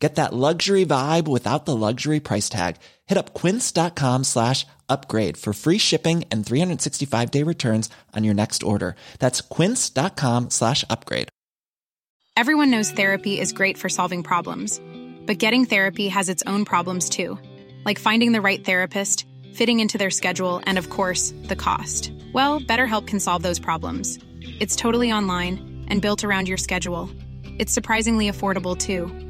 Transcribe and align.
Get 0.00 0.14
that 0.14 0.32
luxury 0.32 0.86
vibe 0.86 1.28
without 1.28 1.66
the 1.66 1.76
luxury 1.76 2.20
price 2.20 2.48
tag. 2.48 2.76
Hit 3.06 3.18
up 3.18 3.34
quince.com 3.34 4.24
slash 4.24 4.66
upgrade 4.88 5.36
for 5.36 5.52
free 5.52 5.76
shipping 5.76 6.24
and 6.30 6.44
365 6.44 7.30
day 7.30 7.42
returns 7.42 7.90
on 8.16 8.24
your 8.24 8.34
next 8.34 8.62
order. 8.62 8.96
That's 9.18 9.42
quince.com 9.42 10.50
slash 10.50 10.84
upgrade. 10.90 11.28
Everyone 12.34 12.70
knows 12.70 12.90
therapy 12.90 13.38
is 13.38 13.52
great 13.52 13.76
for 13.76 13.90
solving 13.90 14.22
problems, 14.22 14.80
but 15.26 15.36
getting 15.36 15.66
therapy 15.66 16.08
has 16.08 16.30
its 16.30 16.42
own 16.46 16.64
problems 16.64 17.10
too, 17.10 17.38
like 17.84 17.98
finding 17.98 18.32
the 18.32 18.40
right 18.40 18.64
therapist, 18.64 19.26
fitting 19.52 19.80
into 19.80 19.98
their 19.98 20.10
schedule, 20.10 20.62
and 20.64 20.78
of 20.78 20.88
course, 20.88 21.34
the 21.48 21.56
cost. 21.56 22.10
Well, 22.32 22.60
BetterHelp 22.60 23.06
can 23.06 23.20
solve 23.20 23.42
those 23.42 23.58
problems. 23.58 24.18
It's 24.60 24.76
totally 24.76 25.12
online 25.12 25.84
and 25.88 26.00
built 26.00 26.24
around 26.24 26.48
your 26.48 26.56
schedule. 26.56 27.10
It's 27.58 27.72
surprisingly 27.72 28.30
affordable 28.30 28.78
too. 28.78 29.29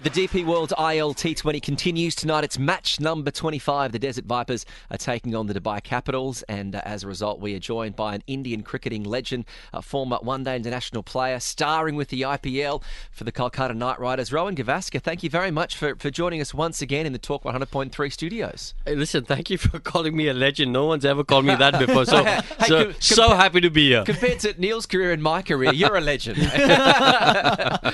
The 0.00 0.10
DP 0.10 0.46
World 0.46 0.72
ILT20 0.78 1.60
continues 1.60 2.14
tonight. 2.14 2.44
It's 2.44 2.56
match 2.56 3.00
number 3.00 3.32
25. 3.32 3.90
The 3.90 3.98
Desert 3.98 4.26
Vipers 4.26 4.64
are 4.92 4.96
taking 4.96 5.34
on 5.34 5.48
the 5.48 5.54
Dubai 5.54 5.82
Capitals, 5.82 6.42
and 6.42 6.76
uh, 6.76 6.82
as 6.84 7.02
a 7.02 7.08
result, 7.08 7.40
we 7.40 7.52
are 7.56 7.58
joined 7.58 7.96
by 7.96 8.14
an 8.14 8.22
Indian 8.28 8.62
cricketing 8.62 9.02
legend, 9.02 9.44
a 9.72 9.82
former 9.82 10.18
one 10.22 10.44
day 10.44 10.54
international 10.54 11.02
player, 11.02 11.40
starring 11.40 11.96
with 11.96 12.10
the 12.10 12.22
IPL 12.22 12.80
for 13.10 13.24
the 13.24 13.32
Kolkata 13.32 13.74
Knight 13.76 13.98
Riders. 13.98 14.32
Rohan 14.32 14.54
Gavaskar, 14.54 15.02
thank 15.02 15.24
you 15.24 15.30
very 15.30 15.50
much 15.50 15.76
for, 15.76 15.96
for 15.96 16.10
joining 16.10 16.40
us 16.40 16.54
once 16.54 16.80
again 16.80 17.04
in 17.04 17.12
the 17.12 17.18
Talk 17.18 17.42
100.3 17.42 18.12
studios. 18.12 18.74
Hey, 18.86 18.94
listen, 18.94 19.24
thank 19.24 19.50
you 19.50 19.58
for 19.58 19.80
calling 19.80 20.16
me 20.16 20.28
a 20.28 20.32
legend. 20.32 20.72
No 20.72 20.86
one's 20.86 21.04
ever 21.04 21.24
called 21.24 21.44
me 21.44 21.56
that 21.56 21.76
before, 21.84 22.04
so 22.04 22.22
Hey, 22.22 22.40
so, 22.68 22.84
com- 22.84 22.94
so 23.00 23.34
happy 23.34 23.60
to 23.62 23.70
be 23.70 23.88
here. 23.88 24.04
Compared 24.04 24.38
to 24.40 24.54
Neil's 24.60 24.86
career 24.86 25.10
and 25.10 25.24
my 25.24 25.42
career, 25.42 25.72
you're 25.72 25.96
a 25.96 26.00
legend. 26.00 26.38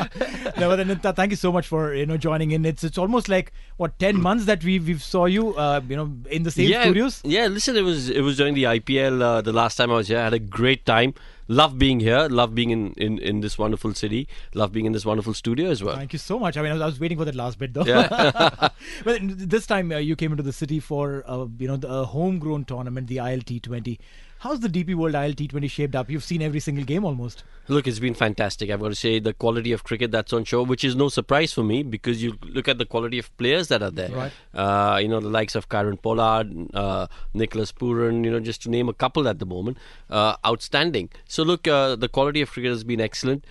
no, 0.59 0.77
but 0.77 1.05
uh, 1.05 1.13
thank 1.13 1.31
you 1.31 1.37
so 1.37 1.53
much 1.53 1.67
for 1.67 1.95
you 1.95 2.07
know 2.07 2.17
joining 2.17 2.51
in. 2.53 2.65
It's 2.65 2.85
it's 2.85 2.99
almost 2.99 3.29
like 3.29 3.53
what 3.77 3.99
ten 3.99 4.21
months 4.21 4.47
that 4.47 4.65
we 4.65 4.79
we 4.79 4.99
saw 4.99 5.27
you 5.27 5.55
uh, 5.55 5.81
you 5.89 5.97
know 5.97 6.13
in 6.31 6.43
the 6.43 6.51
same 6.51 6.71
yeah, 6.71 6.83
studios. 6.83 7.21
Yeah, 7.25 7.47
listen, 7.47 7.77
it 7.77 7.83
was 7.83 8.09
it 8.09 8.21
was 8.21 8.37
during 8.37 8.55
the 8.55 8.65
IPL 8.65 9.23
uh, 9.23 9.41
the 9.41 9.53
last 9.53 9.77
time 9.77 9.91
I 9.91 9.95
was 9.95 10.09
here. 10.09 10.19
I 10.19 10.25
had 10.25 10.35
a 10.35 10.39
great 10.39 10.87
time. 10.87 11.15
Love 11.49 11.79
being 11.79 12.01
here. 12.01 12.27
Love 12.29 12.55
being 12.55 12.71
in, 12.71 12.93
in, 12.95 13.19
in 13.19 13.41
this 13.41 13.59
wonderful 13.59 13.93
city. 13.93 14.27
Love 14.55 14.73
being 14.73 14.87
in 14.87 14.93
this 14.93 15.05
wonderful 15.05 15.35
studio 15.35 15.69
as 15.71 15.83
well. 15.83 15.95
Thank 15.95 16.15
you 16.15 16.19
so 16.19 16.39
much. 16.39 16.57
I 16.57 16.63
mean, 16.63 16.71
I 16.71 16.75
was, 16.75 16.83
I 16.83 16.87
was 16.87 17.01
waiting 17.01 17.19
for 17.19 17.27
that 17.27 17.35
last 17.35 17.59
bit 17.59 17.75
though. 17.75 17.85
Yeah. 17.85 18.69
but 19.05 19.19
this 19.23 19.67
time 19.67 19.93
uh, 19.93 19.99
you 19.99 20.17
came 20.17 20.31
into 20.33 20.43
the 20.43 20.53
city 20.53 20.81
for 20.81 21.23
uh, 21.27 21.47
you 21.59 21.69
know 21.69 21.77
the 21.77 22.07
homegrown 22.07 22.65
tournament, 22.65 23.09
the 23.09 23.19
ILT20. 23.19 23.99
How's 24.45 24.61
the 24.61 24.69
DP 24.69 24.95
World 24.95 25.15
ILT20 25.15 25.71
shaped 25.71 25.95
up? 25.95 26.11
You've 26.11 26.23
seen 26.23 26.43
every 26.43 26.61
single 26.61 26.85
game 26.85 27.03
almost. 27.07 27.45
Look, 27.67 27.87
it's 27.87 27.99
been 27.99 28.13
fantastic. 28.13 28.69
I've 28.69 28.79
got 28.79 28.89
to 28.89 28.95
say 28.95 29.19
the 29.19 29.33
quality 29.33 29.73
of 29.73 29.85
cricket 29.85 30.11
that's 30.11 30.35
on 30.35 30.45
show, 30.45 30.63
which 30.63 30.85
is 30.85 30.95
no 30.95 31.09
surprise 31.09 31.55
for 31.55 31.65
me 31.65 31.83
because 31.83 32.23
you 32.23 32.37
look 32.43 32.69
at 32.69 32.77
the 32.77 32.85
quality 32.85 33.19
of 33.19 33.35
players 33.39 33.69
that 33.69 33.83
are 33.83 33.91
there. 33.91 34.11
Right. 34.11 34.33
Uh, 34.53 34.99
you 35.01 35.09
know, 35.09 35.19
the 35.19 35.31
likes 35.31 35.55
of 35.55 35.71
Kieron 35.71 35.97
Pollard, 36.03 36.53
uh, 36.75 37.07
Nicholas 37.33 37.73
Pooran, 37.73 38.23
you 38.23 38.31
know, 38.31 38.39
just 38.39 38.61
to 38.65 38.69
name 38.69 38.91
a 38.91 38.93
couple 38.93 39.27
at 39.29 39.39
the 39.39 39.47
moment. 39.47 39.79
Uh, 40.11 40.37
outstanding. 40.45 41.09
So, 41.27 41.43
look, 41.43 41.67
uh, 41.67 41.97
the 41.97 42.11
quality 42.11 42.43
of 42.43 42.51
cricket 42.51 42.71
has 42.71 42.85
been 42.85 43.01
excellent. 43.01 43.47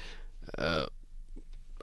Uh, 0.59 0.85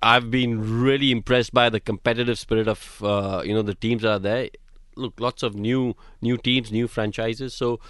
I've 0.00 0.30
been 0.30 0.80
really 0.80 1.10
impressed 1.10 1.52
by 1.52 1.68
the 1.68 1.80
competitive 1.80 2.38
spirit 2.38 2.68
of 2.68 3.02
uh, 3.02 3.42
you 3.44 3.54
know 3.54 3.62
the 3.62 3.74
teams 3.74 4.02
that 4.02 4.12
are 4.12 4.18
there. 4.20 4.50
Look, 4.94 5.18
lots 5.18 5.42
of 5.42 5.56
new 5.56 5.96
new 6.22 6.36
teams, 6.36 6.70
new 6.70 6.86
franchises. 6.86 7.54
So 7.54 7.80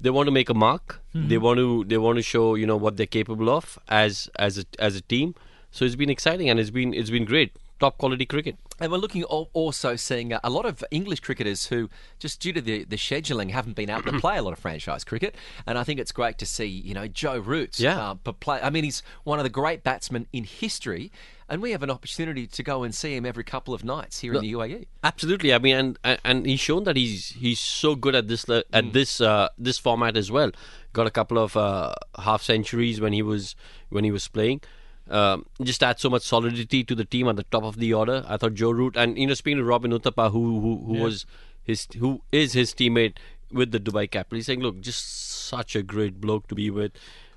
they 0.00 0.10
want 0.10 0.26
to 0.26 0.32
make 0.32 0.48
a 0.48 0.54
mark. 0.54 1.00
Hmm. 1.12 1.28
They 1.28 1.38
want 1.38 1.58
to 1.58 1.84
they 1.84 1.98
want 1.98 2.16
to 2.16 2.22
show 2.22 2.54
you 2.54 2.66
know 2.66 2.76
what 2.76 2.96
they're 2.96 3.06
capable 3.06 3.50
of 3.50 3.78
as 3.88 4.30
as 4.36 4.58
a, 4.58 4.64
as 4.78 4.96
a 4.96 5.00
team. 5.02 5.34
So 5.70 5.84
it's 5.84 5.96
been 5.96 6.10
exciting 6.10 6.48
and 6.50 6.58
it's 6.58 6.70
been 6.70 6.94
it's 6.94 7.10
been 7.10 7.24
great. 7.24 7.52
Top 7.80 7.96
quality 7.96 8.26
cricket. 8.26 8.56
And 8.78 8.92
we're 8.92 8.98
looking 8.98 9.24
also 9.24 9.96
seeing 9.96 10.34
uh, 10.34 10.40
a 10.44 10.50
lot 10.50 10.66
of 10.66 10.84
English 10.90 11.20
cricketers 11.20 11.66
who, 11.66 11.88
just 12.18 12.38
due 12.38 12.52
to 12.52 12.60
the, 12.60 12.84
the 12.84 12.96
scheduling, 12.96 13.50
haven't 13.50 13.74
been 13.74 13.88
able 13.88 14.02
to 14.02 14.12
play 14.20 14.36
a 14.36 14.42
lot 14.42 14.52
of 14.52 14.58
franchise 14.58 15.02
cricket. 15.02 15.34
And 15.66 15.78
I 15.78 15.84
think 15.84 15.98
it's 15.98 16.12
great 16.12 16.36
to 16.38 16.46
see, 16.46 16.66
you 16.66 16.92
know, 16.92 17.08
Joe 17.08 17.38
Roots. 17.38 17.80
Yeah. 17.80 18.10
Uh, 18.10 18.32
play. 18.32 18.60
I 18.62 18.68
mean, 18.68 18.84
he's 18.84 19.02
one 19.24 19.38
of 19.38 19.44
the 19.44 19.50
great 19.50 19.82
batsmen 19.82 20.26
in 20.30 20.44
history, 20.44 21.10
and 21.48 21.62
we 21.62 21.72
have 21.72 21.82
an 21.82 21.90
opportunity 21.90 22.46
to 22.46 22.62
go 22.62 22.82
and 22.82 22.94
see 22.94 23.16
him 23.16 23.24
every 23.24 23.44
couple 23.44 23.72
of 23.72 23.82
nights 23.82 24.20
here 24.20 24.34
in 24.34 24.42
the. 24.42 24.52
UAE. 24.52 24.86
Absolutely. 25.02 25.54
I 25.54 25.58
mean, 25.58 25.96
and 26.02 26.18
and- 26.24 26.46
he's 26.46 26.60
shown 26.60 26.84
that 26.84 26.96
he's 26.96 27.30
he's 27.30 27.60
so 27.60 27.94
good 27.94 28.14
at 28.14 28.28
this 28.28 28.46
at 28.48 28.92
this 28.92 29.20
uh, 29.20 29.48
this 29.58 29.78
format 29.78 30.16
as 30.16 30.30
well. 30.30 30.52
Got 30.92 31.06
a 31.06 31.10
couple 31.10 31.38
of 31.38 31.56
uh, 31.56 31.94
half 32.18 32.42
centuries 32.42 33.00
when 33.00 33.12
he 33.12 33.22
was 33.22 33.56
when 33.88 34.04
he 34.04 34.10
was 34.10 34.28
playing. 34.28 34.60
Um, 35.10 35.46
just 35.62 35.82
add 35.82 35.98
so 35.98 36.08
much 36.08 36.22
solidity 36.22 36.84
to 36.84 36.94
the 36.94 37.04
team 37.04 37.28
at 37.28 37.36
the 37.36 37.42
top 37.42 37.64
of 37.64 37.78
the 37.78 37.92
order. 37.92 38.24
I 38.28 38.36
thought 38.36 38.54
Joe 38.54 38.70
Root 38.70 38.96
and 38.96 39.18
you 39.18 39.26
know 39.26 39.34
speaking 39.34 39.58
to 39.58 39.64
Robin 39.64 39.90
Uthappa, 39.90 40.30
who 40.30 40.60
who, 40.60 40.84
who 40.86 41.02
was 41.02 41.26
his 41.62 41.88
who 41.98 42.22
is 42.32 42.52
his 42.52 42.72
teammate 42.72 43.16
with 43.52 43.72
the 43.72 43.80
Dubai 43.80 44.10
Capital, 44.10 44.36
he's 44.36 44.46
saying, 44.46 44.60
look, 44.60 44.80
just 44.80 45.48
such 45.48 45.74
a 45.74 45.82
great 45.82 46.20
bloke 46.20 46.46
to 46.48 46.54
be 46.54 46.70
with. 46.70 46.92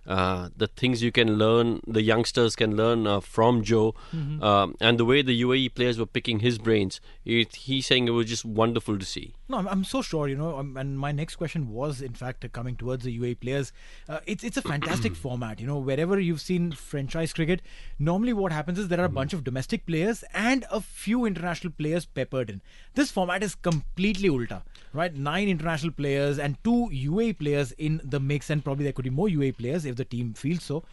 Uh, 0.06 0.50
the 0.57 0.67
things 0.67 1.01
you 1.01 1.13
can 1.13 1.38
learn, 1.38 1.79
the 1.88 2.01
youngsters 2.01 2.57
can 2.57 2.75
learn 2.75 3.07
uh, 3.07 3.22
from 3.22 3.63
Joe, 3.63 3.95
um, 4.41 4.75
and 4.81 5.00
the 5.00 5.05
way 5.05 5.22
the 5.22 5.41
UAE 5.41 5.73
players 5.75 5.97
were 5.97 6.05
picking 6.05 6.40
his 6.40 6.57
brains. 6.57 7.00
It, 7.23 7.55
he's 7.55 7.88
saying 7.88 8.09
it 8.09 8.11
was 8.11 8.25
just 8.25 8.44
wonderful 8.44 9.00
to 9.00 9.05
see. 9.05 9.34
No, 9.53 9.59
I'm, 9.59 9.68
I'm 9.68 9.84
so 9.84 10.02
sure, 10.02 10.28
you 10.28 10.36
know. 10.36 10.58
Um, 10.58 10.78
and 10.78 10.97
my 10.97 11.12
next 11.12 11.36
question 11.36 11.69
was, 11.69 12.02
in 12.02 12.14
fact, 12.14 12.44
uh, 12.44 12.47
coming 12.47 12.75
towards 12.75 13.03
the 13.03 13.19
UAE 13.19 13.40
players. 13.40 13.72
Uh, 14.09 14.19
it's 14.25 14.44
it's 14.44 14.58
a 14.58 14.64
fantastic 14.64 15.16
format, 15.24 15.59
you 15.59 15.68
know. 15.68 15.78
Wherever 15.78 16.19
you've 16.19 16.41
seen 16.41 16.72
franchise 16.72 17.34
cricket, 17.34 17.62
normally 18.00 18.34
what 18.34 18.52
happens 18.52 18.80
is 18.80 18.88
there 18.88 19.00
are 19.00 19.06
a 19.12 19.16
bunch 19.19 19.31
of 19.31 19.44
domestic 19.44 19.86
players 19.86 20.24
and 20.34 20.66
a 20.72 20.81
few 20.81 21.25
international 21.25 21.72
players 21.72 22.08
peppered 22.08 22.50
in. 22.50 22.64
This 22.96 23.12
format 23.12 23.44
is 23.44 23.53
completely 23.53 24.28
ulta, 24.28 24.64
right? 24.91 25.16
Nine 25.16 25.47
international 25.47 25.91
players 25.91 26.40
and 26.40 26.58
two 26.64 26.90
UAE 26.91 27.38
players 27.38 27.74
in 27.74 28.02
the 28.03 28.20
mix, 28.20 28.50
and 28.50 28.64
probably 28.64 28.85
there 28.85 28.94
could 28.94 29.06
be 29.06 29.12
more 29.12 29.28
UAE 29.28 29.58
players 29.59 29.85
if 29.85 29.97
the 29.97 30.06
team 30.06 30.34
feels 30.34 30.64
so. 30.64 30.84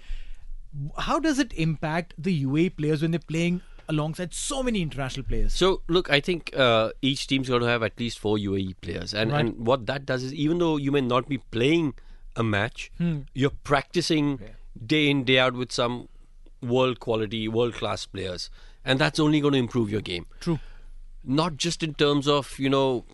How 0.98 1.18
does 1.18 1.38
it 1.38 1.54
impact 1.54 2.12
the 2.18 2.44
UAE 2.44 2.76
players 2.76 3.00
when 3.00 3.12
they're 3.12 3.28
playing 3.34 3.62
alongside 3.90 4.32
so 4.34 4.62
many 4.62 4.80
international 4.82 5.24
players? 5.26 5.52
So 5.62 5.82
look, 5.96 6.10
I 6.10 6.20
think 6.20 6.50
uh, 6.66 6.90
each 7.02 7.26
team's 7.26 7.48
got 7.48 7.58
to 7.64 7.66
have 7.72 7.82
at 7.82 7.98
least 8.04 8.18
four 8.18 8.36
UAE 8.38 8.74
players, 8.80 9.12
and 9.14 9.32
Right. 9.32 9.40
and 9.46 9.66
what 9.72 9.86
that 9.90 10.06
does 10.06 10.22
is 10.28 10.34
even 10.46 10.58
though 10.64 10.76
you 10.86 10.92
may 10.96 11.02
not 11.02 11.28
be 11.28 11.38
playing 11.58 11.92
a 12.36 12.44
match, 12.44 12.90
Hmm. 12.98 13.18
you're 13.34 13.56
practicing 13.72 14.32
day 14.94 15.10
in 15.10 15.24
day 15.24 15.38
out 15.38 15.54
with 15.54 15.72
some 15.72 16.08
world 16.74 17.00
quality, 17.00 17.46
world 17.48 17.74
class 17.74 18.06
players, 18.06 18.48
and 18.84 18.98
that's 18.98 19.18
only 19.28 19.40
going 19.40 19.52
to 19.54 19.58
improve 19.58 19.90
your 19.90 20.00
game. 20.12 20.26
True. 20.40 20.58
Not 21.24 21.56
just 21.68 21.82
in 21.82 21.94
terms 21.94 22.28
of 22.28 22.58
you 22.58 22.68
know 22.70 23.04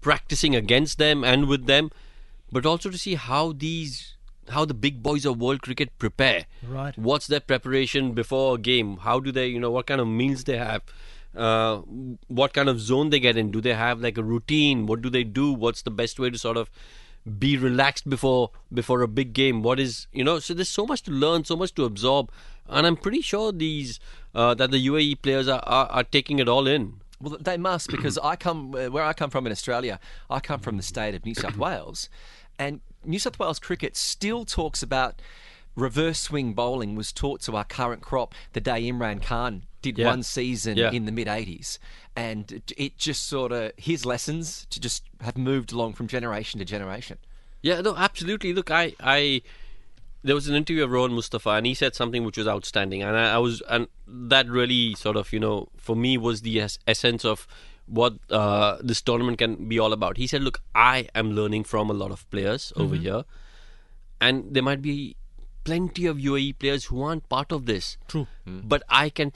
practicing 0.00 0.54
against 0.54 0.98
them 0.98 1.24
and 1.24 1.48
with 1.48 1.66
them, 1.66 1.90
but 2.52 2.66
also 2.66 2.90
to 2.90 2.98
see 2.98 3.14
how 3.14 3.52
these 3.52 4.13
how 4.50 4.64
the 4.64 4.74
big 4.74 5.02
boys 5.02 5.24
of 5.24 5.40
world 5.40 5.62
cricket 5.62 5.98
prepare. 5.98 6.46
Right. 6.66 6.96
What's 6.98 7.26
their 7.26 7.40
preparation 7.40 8.12
before 8.12 8.54
a 8.54 8.58
game? 8.58 8.98
How 8.98 9.20
do 9.20 9.32
they, 9.32 9.46
you 9.46 9.60
know, 9.60 9.70
what 9.70 9.86
kind 9.86 10.00
of 10.00 10.08
meals 10.08 10.44
they 10.44 10.58
have? 10.58 10.82
Uh, 11.36 11.78
what 12.28 12.52
kind 12.52 12.68
of 12.68 12.80
zone 12.80 13.10
they 13.10 13.18
get 13.18 13.36
in? 13.36 13.50
Do 13.50 13.60
they 13.60 13.74
have 13.74 14.00
like 14.00 14.16
a 14.16 14.22
routine? 14.22 14.86
What 14.86 15.02
do 15.02 15.10
they 15.10 15.24
do? 15.24 15.52
What's 15.52 15.82
the 15.82 15.90
best 15.90 16.20
way 16.20 16.30
to 16.30 16.38
sort 16.38 16.56
of 16.56 16.70
be 17.38 17.56
relaxed 17.56 18.08
before 18.08 18.50
before 18.72 19.02
a 19.02 19.08
big 19.08 19.32
game. 19.32 19.62
What 19.62 19.80
is 19.80 20.06
you 20.12 20.24
know? 20.24 20.38
So 20.38 20.54
there's 20.54 20.68
so 20.68 20.86
much 20.86 21.02
to 21.04 21.10
learn, 21.10 21.44
so 21.44 21.56
much 21.56 21.74
to 21.74 21.84
absorb, 21.84 22.30
and 22.68 22.86
I'm 22.86 22.96
pretty 22.96 23.22
sure 23.22 23.52
these 23.52 23.98
uh, 24.34 24.54
that 24.54 24.70
the 24.70 24.86
UAE 24.86 25.22
players 25.22 25.48
are, 25.48 25.62
are, 25.64 25.86
are 25.86 26.04
taking 26.04 26.38
it 26.38 26.48
all 26.48 26.66
in. 26.66 27.00
Well, 27.20 27.38
they 27.40 27.56
must 27.56 27.90
because 27.90 28.18
I 28.18 28.36
come 28.36 28.72
where 28.72 29.04
I 29.04 29.12
come 29.12 29.30
from 29.30 29.46
in 29.46 29.52
Australia. 29.52 29.98
I 30.28 30.40
come 30.40 30.60
from 30.60 30.76
the 30.76 30.82
state 30.82 31.14
of 31.14 31.24
New 31.24 31.34
South 31.34 31.56
Wales, 31.56 32.08
and 32.58 32.80
New 33.04 33.18
South 33.18 33.38
Wales 33.38 33.58
cricket 33.58 33.96
still 33.96 34.44
talks 34.44 34.82
about 34.82 35.20
reverse 35.76 36.20
swing 36.20 36.52
bowling 36.54 36.94
was 36.94 37.12
taught 37.12 37.40
to 37.42 37.56
our 37.56 37.64
current 37.64 38.00
crop 38.00 38.34
the 38.52 38.60
day 38.60 38.82
Imran 38.84 39.20
Khan 39.22 39.64
did 39.82 39.98
Yeah. 39.98 40.06
one 40.06 40.22
season 40.22 40.76
Yeah. 40.76 40.90
in 40.92 41.04
the 41.04 41.12
mid 41.12 41.26
80s. 41.28 41.78
And 42.16 42.62
it- 42.76 42.96
just 42.96 43.26
sort 43.26 43.50
of, 43.52 43.72
his 43.76 44.06
lessons 44.06 44.66
to 44.70 44.78
just 44.80 45.02
have 45.20 45.36
moved 45.36 45.72
along 45.72 45.94
from 45.94 46.06
generation 46.06 46.58
to 46.60 46.64
generation. 46.64 47.18
Yeah, 47.60 47.80
no, 47.80 47.96
absolutely. 47.96 48.52
Look, 48.52 48.70
I, 48.70 48.94
I, 49.00 49.42
there 50.22 50.34
was 50.34 50.48
an 50.48 50.54
interview 50.54 50.84
of 50.84 50.90
Rohan 50.90 51.12
Mustafa, 51.12 51.50
and 51.50 51.66
he 51.66 51.74
said 51.74 51.94
something 51.94 52.24
which 52.24 52.38
was 52.38 52.46
outstanding, 52.46 53.02
and 53.02 53.16
I, 53.16 53.34
I 53.34 53.38
was, 53.38 53.62
and 53.68 53.88
that 54.06 54.48
really 54.48 54.94
sort 54.94 55.16
of, 55.16 55.32
you 55.32 55.40
know, 55.40 55.68
for 55.76 55.96
me 55.96 56.16
was 56.16 56.42
the 56.42 56.60
es- 56.60 56.78
essence 56.86 57.24
of 57.24 57.46
what 57.86 58.14
uh, 58.30 58.78
this 58.80 59.02
tournament 59.02 59.38
can 59.38 59.68
be 59.68 59.78
all 59.78 59.92
about. 59.92 60.16
He 60.16 60.26
said, 60.26 60.42
"Look, 60.42 60.60
I 60.74 61.08
am 61.14 61.32
learning 61.32 61.64
from 61.64 61.90
a 61.90 61.94
lot 61.94 62.10
of 62.10 62.28
players 62.30 62.72
over 62.76 62.96
here, 62.96 63.24
and 64.20 64.54
there 64.54 64.62
might 64.62 64.82
be 64.82 65.16
plenty 65.64 66.06
of 66.06 66.18
UAE 66.18 66.58
players 66.58 66.84
who 66.86 67.02
aren't 67.02 67.28
part 67.28 67.50
of 67.50 67.66
this. 67.66 67.96
True. 68.08 68.26
But 68.46 68.82
I 68.88 69.08
can 69.08 69.32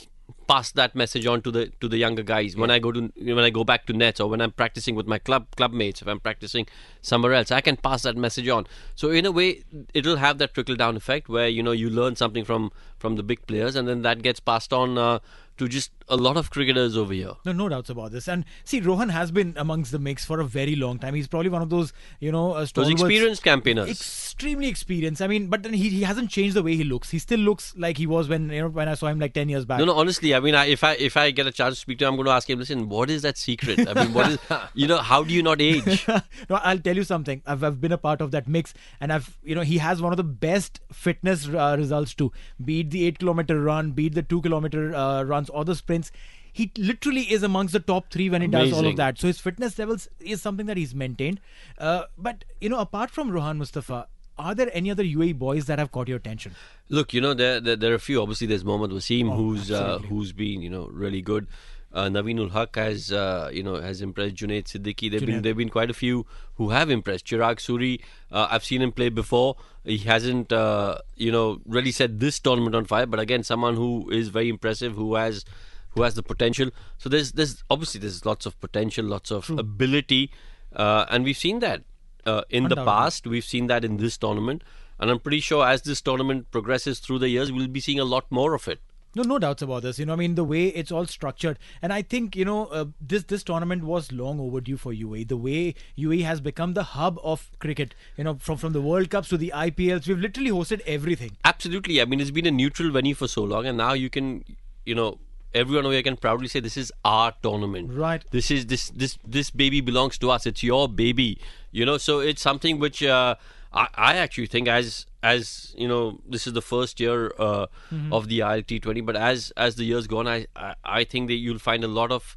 pass 0.47 0.73
that 0.73 0.95
message 0.95 1.27
on 1.27 1.41
to 1.43 1.50
the 1.50 1.67
to 1.81 1.89
the 1.89 1.97
younger 1.97 2.23
guys 2.23 2.56
when 2.56 2.71
I 2.71 2.79
go 2.79 2.93
to 2.93 3.11
when 3.17 3.39
I 3.39 3.50
go 3.50 3.65
back 3.65 3.87
to 3.87 3.93
nets 3.93 4.21
or 4.21 4.29
when 4.29 4.41
I'm 4.41 4.53
practicing 4.53 4.95
with 4.95 5.06
my 5.06 5.19
club 5.19 5.47
club 5.56 5.73
mates. 5.73 6.03
If 6.03 6.09
I'm 6.09 6.21
practicing 6.21 6.67
somewhere 7.00 7.33
else, 7.33 7.50
I 7.50 7.61
can 7.61 7.77
pass 7.77 8.03
that 8.03 8.17
message 8.17 8.49
on. 8.49 8.67
So 8.95 9.11
in 9.11 9.27
a 9.27 9.33
way, 9.33 9.62
it'll 9.95 10.17
have 10.17 10.39
that 10.39 10.55
trickle 10.55 10.77
down 10.77 10.97
effect 10.97 11.29
where 11.29 11.49
you 11.49 11.62
know 11.62 11.73
you 11.73 11.91
learn 11.91 12.17
something 12.17 12.45
from 12.45 12.71
from 12.99 13.17
the 13.17 13.23
big 13.23 13.47
players, 13.47 13.75
and 13.77 13.89
then 13.89 14.03
that 14.03 14.23
gets 14.23 14.41
passed 14.41 14.73
on 14.73 14.99
uh, 14.99 15.19
to 15.59 15.69
just 15.69 15.91
a 16.09 16.17
lot 16.17 16.37
of 16.37 16.51
cricketers 16.51 16.97
over 16.97 17.13
here. 17.13 17.33
No, 17.45 17.53
no 17.53 17.69
doubts 17.69 17.91
about 17.91 18.13
this. 18.13 18.29
And 18.29 18.45
see, 18.65 18.81
Rohan 18.81 19.11
has 19.11 19.31
been 19.31 19.55
amongst 19.57 19.93
the 19.93 19.99
mix 19.99 20.25
for 20.25 20.41
a 20.41 20.45
very 20.45 20.77
long 20.77 20.99
time. 20.99 21.15
He's 21.15 21.29
probably 21.29 21.51
one 21.51 21.63
of 21.63 21.71
those, 21.71 21.93
you 22.21 22.33
know, 22.33 22.53
uh, 22.53 22.67
Those 22.73 22.91
experienced 22.91 23.43
campaigners. 23.43 23.91
Extremely 23.91 24.69
experienced. 24.69 25.21
I 25.21 25.27
mean, 25.27 25.49
but 25.49 25.63
then 25.63 25.73
he, 25.73 25.89
he 25.91 26.03
hasn't 26.03 26.31
changed 26.31 26.57
the 26.57 26.63
way 26.63 26.77
he 26.77 26.85
looks. 26.85 27.11
He 27.11 27.19
still 27.19 27.41
looks 27.41 27.75
like 27.77 27.99
he 27.99 28.07
was 28.07 28.29
when 28.29 28.51
you 28.51 28.63
know 28.63 28.69
when 28.69 28.89
I 28.89 28.95
saw 28.95 29.07
him 29.09 29.19
like 29.19 29.35
ten 29.35 29.49
years 29.49 29.65
back. 29.65 29.79
No, 29.79 29.85
no. 29.85 29.95
Honestly, 29.95 30.35
I 30.35 30.41
mean, 30.41 30.55
I, 30.55 30.67
if 30.67 30.85
I 30.85 30.95
if 30.95 31.17
I 31.17 31.31
get 31.31 31.47
a 31.47 31.53
chance 31.53 31.75
to 31.75 31.81
speak 31.81 31.99
to 31.99 32.07
him, 32.07 32.15
I'm 32.15 32.17
going 32.17 32.27
to 32.27 32.33
ask 32.33 32.49
him. 32.49 32.59
Listen, 32.59 32.89
what 32.89 33.11
is 33.11 33.23
that 33.23 33.37
secret? 33.37 33.89
I 33.89 33.95
mean, 33.95 34.15
what 34.15 34.31
is 34.31 34.39
you 34.75 34.87
know? 34.87 34.99
How 34.99 35.23
do 35.25 35.35
you 35.35 35.43
not 35.43 35.61
age? 35.61 36.07
no, 36.49 36.57
I'll 36.57 36.79
tell 36.79 36.97
you 36.97 37.05
something. 37.05 37.43
I've, 37.47 37.65
I've 37.65 37.81
been 37.81 37.93
a 37.93 37.99
part 37.99 38.21
of 38.21 38.31
that 38.31 38.49
mix, 38.49 38.75
and 39.01 39.13
I've 39.13 39.37
you 39.43 39.55
know 39.55 39.63
he 39.63 39.79
has 39.79 40.01
one 40.01 40.13
of 40.13 40.17
the 40.17 40.25
best 40.25 40.81
fitness 40.93 41.49
uh, 41.49 41.75
results 41.79 42.15
too. 42.15 42.33
Beat 42.65 42.91
the 42.91 43.07
eight 43.07 43.19
kilometer 43.19 43.61
run, 43.61 43.93
beat 43.93 44.15
the 44.15 44.23
two 44.23 44.41
kilometer 44.41 44.95
uh, 44.95 45.25
runs 45.49 45.59
or 45.59 45.65
the 45.65 45.75
sprints. 45.75 46.12
He 46.53 46.73
literally 46.77 47.23
is 47.23 47.43
amongst 47.43 47.73
the 47.73 47.81
top 47.81 48.11
three 48.11 48.31
when 48.31 48.43
he 48.43 48.49
does 48.49 48.73
all 48.73 48.87
of 48.87 48.97
that. 48.97 49.19
So 49.19 49.27
his 49.27 49.39
fitness 49.39 49.79
levels 49.79 50.09
is 50.19 50.43
something 50.43 50.67
that 50.67 50.77
he's 50.77 50.95
maintained. 50.95 51.41
Uh, 51.79 52.05
but 52.17 52.45
you 52.61 52.69
know, 52.69 52.79
apart 52.79 53.11
from 53.11 53.31
Rohan 53.31 53.59
Mustafa, 53.59 54.09
are 54.39 54.55
there 54.55 54.71
any 54.73 54.91
other 54.91 55.05
UAE 55.05 55.39
boys 55.39 55.67
that 55.67 55.79
have 55.79 55.93
caught 55.93 56.09
your 56.09 56.17
attention? 56.17 56.55
Look, 56.89 57.12
you 57.12 57.21
know, 57.21 57.35
there, 57.35 57.61
there 57.61 57.77
there 57.77 57.93
are 57.93 57.97
a 57.97 58.00
few. 58.00 58.21
Obviously, 58.21 58.47
there's 58.47 58.65
Mohammad 58.65 58.91
Wasim, 58.91 59.35
who's 59.35 59.71
uh, 59.71 59.99
who's 59.99 60.33
been 60.33 60.62
you 60.62 60.71
know 60.71 60.87
really 60.87 61.23
good. 61.23 61.47
Uh, 61.93 62.05
Naveen-ul-Haq 62.05 62.76
has 62.76 63.12
uh, 63.12 63.50
you 63.52 63.62
know 63.62 63.76
has 63.76 64.02
impressed. 64.02 64.35
Junaid 64.35 64.64
Siddiqui. 64.64 65.11
There've 65.11 65.25
been 65.25 65.43
there've 65.43 65.56
been 65.56 65.70
quite 65.70 65.90
a 65.90 65.94
few 65.94 66.26
who 66.56 66.70
have 66.70 66.90
impressed. 66.90 67.26
Chirag 67.26 67.56
Suri. 67.56 68.00
Uh, 68.31 68.46
I've 68.50 68.64
seen 68.64 68.82
him 68.82 68.93
play 68.93 69.08
before. 69.08 69.56
He 69.85 69.99
hasn't 69.99 70.52
uh, 70.52 70.99
you 71.17 71.32
know 71.32 71.61
really 71.64 71.90
set 71.90 72.20
this 72.20 72.38
tournament 72.38 72.76
on 72.76 72.85
fire. 72.85 73.06
But 73.06 73.20
again, 73.20 73.43
someone 73.43 73.75
who 73.76 74.11
is 74.11 74.29
very 74.29 74.50
impressive, 74.50 74.94
who 74.94 75.14
has 75.14 75.44
who 75.90 76.02
has 76.02 76.14
the 76.14 76.23
potential. 76.23 76.70
So 76.99 77.08
there's 77.08 77.32
there's 77.32 77.64
obviously 77.70 78.00
there's 78.00 78.26
lots 78.26 78.44
of 78.44 78.61
potential, 78.61 79.05
lots 79.05 79.31
of 79.31 79.49
ability, 79.50 80.31
uh, 80.76 81.06
and 81.08 81.25
we've 81.25 81.38
seen 81.38 81.61
that 81.61 81.85
uh, 82.26 82.43
in 82.50 82.64
the 82.69 82.76
past. 82.76 83.26
We've 83.26 83.44
seen 83.44 83.67
that 83.69 83.85
in 83.85 83.96
this 83.96 84.19
tournament, 84.19 84.62
and 84.99 85.11
I'm 85.11 85.20
pretty 85.20 85.40
sure 85.40 85.67
as 85.67 85.82
this 85.82 86.02
tournament 86.02 86.50
progresses 86.50 87.00
through 87.00 87.20
the 87.20 87.31
years, 87.31 87.50
we'll 87.50 87.69
be 87.69 87.81
seeing 87.81 87.99
a 87.99 88.05
lot 88.05 88.31
more 88.31 88.55
of 88.55 88.69
it. 88.69 88.81
No, 89.19 89.25
no 89.25 89.38
doubts 89.41 89.62
about 89.62 89.82
this. 89.82 89.99
You 89.99 90.06
know, 90.06 90.12
I 90.12 90.17
mean, 90.17 90.37
the 90.37 90.44
way 90.44 90.67
it's 90.69 90.93
all 90.93 91.05
structured, 91.06 91.59
and 91.82 91.93
I 91.93 92.03
think 92.03 92.37
you 92.37 92.44
know, 92.44 92.67
uh, 92.67 92.85
this 93.00 93.25
this 93.25 93.43
tournament 93.43 93.82
was 93.82 94.12
long 94.12 94.38
overdue 94.38 94.76
for 94.76 94.93
UAE. 94.93 95.26
The 95.26 95.37
way 95.37 95.75
UAE 95.99 96.23
has 96.23 96.41
become 96.41 96.75
the 96.75 96.85
hub 96.93 97.19
of 97.23 97.50
cricket. 97.59 97.97
You 98.17 98.23
know, 98.23 98.35
from 98.37 98.59
from 98.59 98.75
the 98.75 98.81
World 98.81 99.11
Cups 99.11 99.29
to 99.31 99.37
the 99.37 99.53
IPLs, 99.62 100.06
we've 100.06 100.20
literally 100.26 100.53
hosted 100.53 100.82
everything. 100.87 101.32
Absolutely. 101.44 102.00
I 102.00 102.05
mean, 102.05 102.20
it's 102.20 102.31
been 102.31 102.47
a 102.47 102.53
neutral 102.53 102.93
venue 102.93 103.17
for 103.17 103.26
so 103.26 103.43
long, 103.43 103.67
and 103.67 103.76
now 103.76 103.93
you 103.93 104.09
can, 104.09 104.44
you 104.87 104.94
know, 104.94 105.19
everyone 105.53 105.85
over 105.85 105.94
here 105.94 106.05
can 106.05 106.17
proudly 106.17 106.47
say 106.47 106.61
this 106.61 106.76
is 106.76 106.93
our 107.05 107.35
tournament. 107.43 107.93
Right. 107.93 108.25
This 108.31 108.53
is 108.53 108.67
this 108.67 108.91
this 108.91 109.19
this 109.26 109.50
baby 109.50 109.81
belongs 109.81 110.17
to 110.19 110.31
us. 110.31 110.47
It's 110.47 110.62
your 110.62 110.88
baby. 110.88 111.41
You 111.73 111.85
know, 111.85 111.99
so 111.99 112.21
it's 112.21 112.41
something 112.41 112.79
which 112.79 113.03
uh, 113.03 113.35
I 113.73 113.88
I 113.94 114.17
actually 114.17 114.47
think 114.47 114.69
as 114.69 115.06
as 115.23 115.75
you 115.76 115.88
know 115.88 116.20
this 116.29 116.47
is 116.47 116.53
the 116.53 116.62
first 116.62 117.00
year 117.00 117.32
uh, 117.38 117.67
of 118.12 118.29
the 118.29 118.41
ILT20, 118.41 119.05
but 119.05 119.17
as 119.17 119.53
as 119.56 119.76
the 119.76 119.85
years 119.85 120.06
gone, 120.06 120.29
I 120.29 120.47
I, 120.55 120.75
I 120.85 121.05
think 121.05 121.29
that 121.29 121.35
you'll 121.35 121.59
find 121.59 121.85
a 121.85 121.88
lot 121.88 122.12
of 122.12 122.37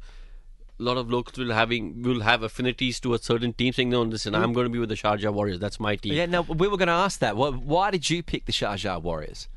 lot 0.78 0.96
of 0.96 1.10
locals 1.10 1.38
will 1.38 1.52
having 1.52 2.02
will 2.02 2.20
have 2.20 2.42
affinities 2.42 2.98
to 2.98 3.14
a 3.14 3.18
certain 3.18 3.52
team 3.52 3.72
saying 3.72 3.90
no 3.90 4.02
listen 4.02 4.34
I'm 4.34 4.52
going 4.52 4.66
to 4.66 4.70
be 4.70 4.78
with 4.78 4.88
the 4.88 4.96
Sharjah 4.96 5.32
Warriors 5.32 5.60
that's 5.60 5.78
my 5.78 5.94
team 5.96 6.14
Yeah, 6.14 6.26
Now 6.26 6.42
we 6.42 6.66
were 6.66 6.76
going 6.76 6.88
to 6.88 6.92
ask 6.92 7.20
that. 7.20 7.36
Why, 7.36 7.50
why 7.50 7.90
did 7.92 8.10
you 8.10 8.22
pick 8.22 8.46
the 8.46 8.52
Sharjah 8.52 9.00
Warriors? 9.00 9.48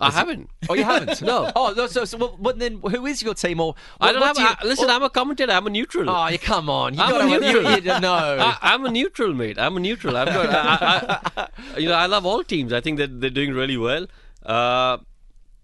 I 0.00 0.10
haven't 0.10 0.50
Oh, 0.68 0.74
you 0.74 0.84
haven't? 0.84 1.22
No. 1.32 1.50
Oh, 1.56 1.72
no, 1.76 1.86
so, 1.86 2.04
so 2.04 2.18
well, 2.18 2.36
well, 2.40 2.54
then 2.56 2.80
who 2.80 3.06
is 3.06 3.22
your 3.22 3.34
team? 3.34 3.60
Or 3.60 3.74
I 4.00 4.12
don't 4.12 4.22
have. 4.22 4.36
do 4.36 4.42
you- 4.42 4.48
I, 4.48 4.56
listen, 4.64 4.86
what- 4.86 4.94
I'm 4.94 5.02
a 5.02 5.10
commentator. 5.10 5.52
I'm 5.52 5.66
a 5.66 5.70
neutral. 5.70 6.10
Oh, 6.10 6.26
you 6.28 6.38
come 6.38 6.68
on! 6.68 6.94
You 6.94 7.00
I'm 7.02 7.10
got 7.10 7.20
a 7.22 7.26
neutral. 7.40 7.62
You, 7.70 7.76
you, 7.92 8.00
no. 8.00 8.12
I, 8.40 8.58
I'm 8.62 8.84
a 8.84 8.90
neutral, 8.90 9.32
mate. 9.34 9.58
I'm 9.58 9.76
a 9.76 9.80
neutral. 9.80 10.16
I've 10.16 10.28
got. 10.28 10.48
I, 10.50 11.20
I, 11.36 11.48
I, 11.76 11.78
you 11.78 11.88
know, 11.88 11.94
I 11.94 12.06
love 12.06 12.26
all 12.26 12.42
teams. 12.42 12.72
I 12.72 12.80
think 12.80 12.98
that 12.98 13.20
they're 13.20 13.30
doing 13.30 13.52
really 13.52 13.76
well. 13.76 14.06
Uh, 14.44 14.98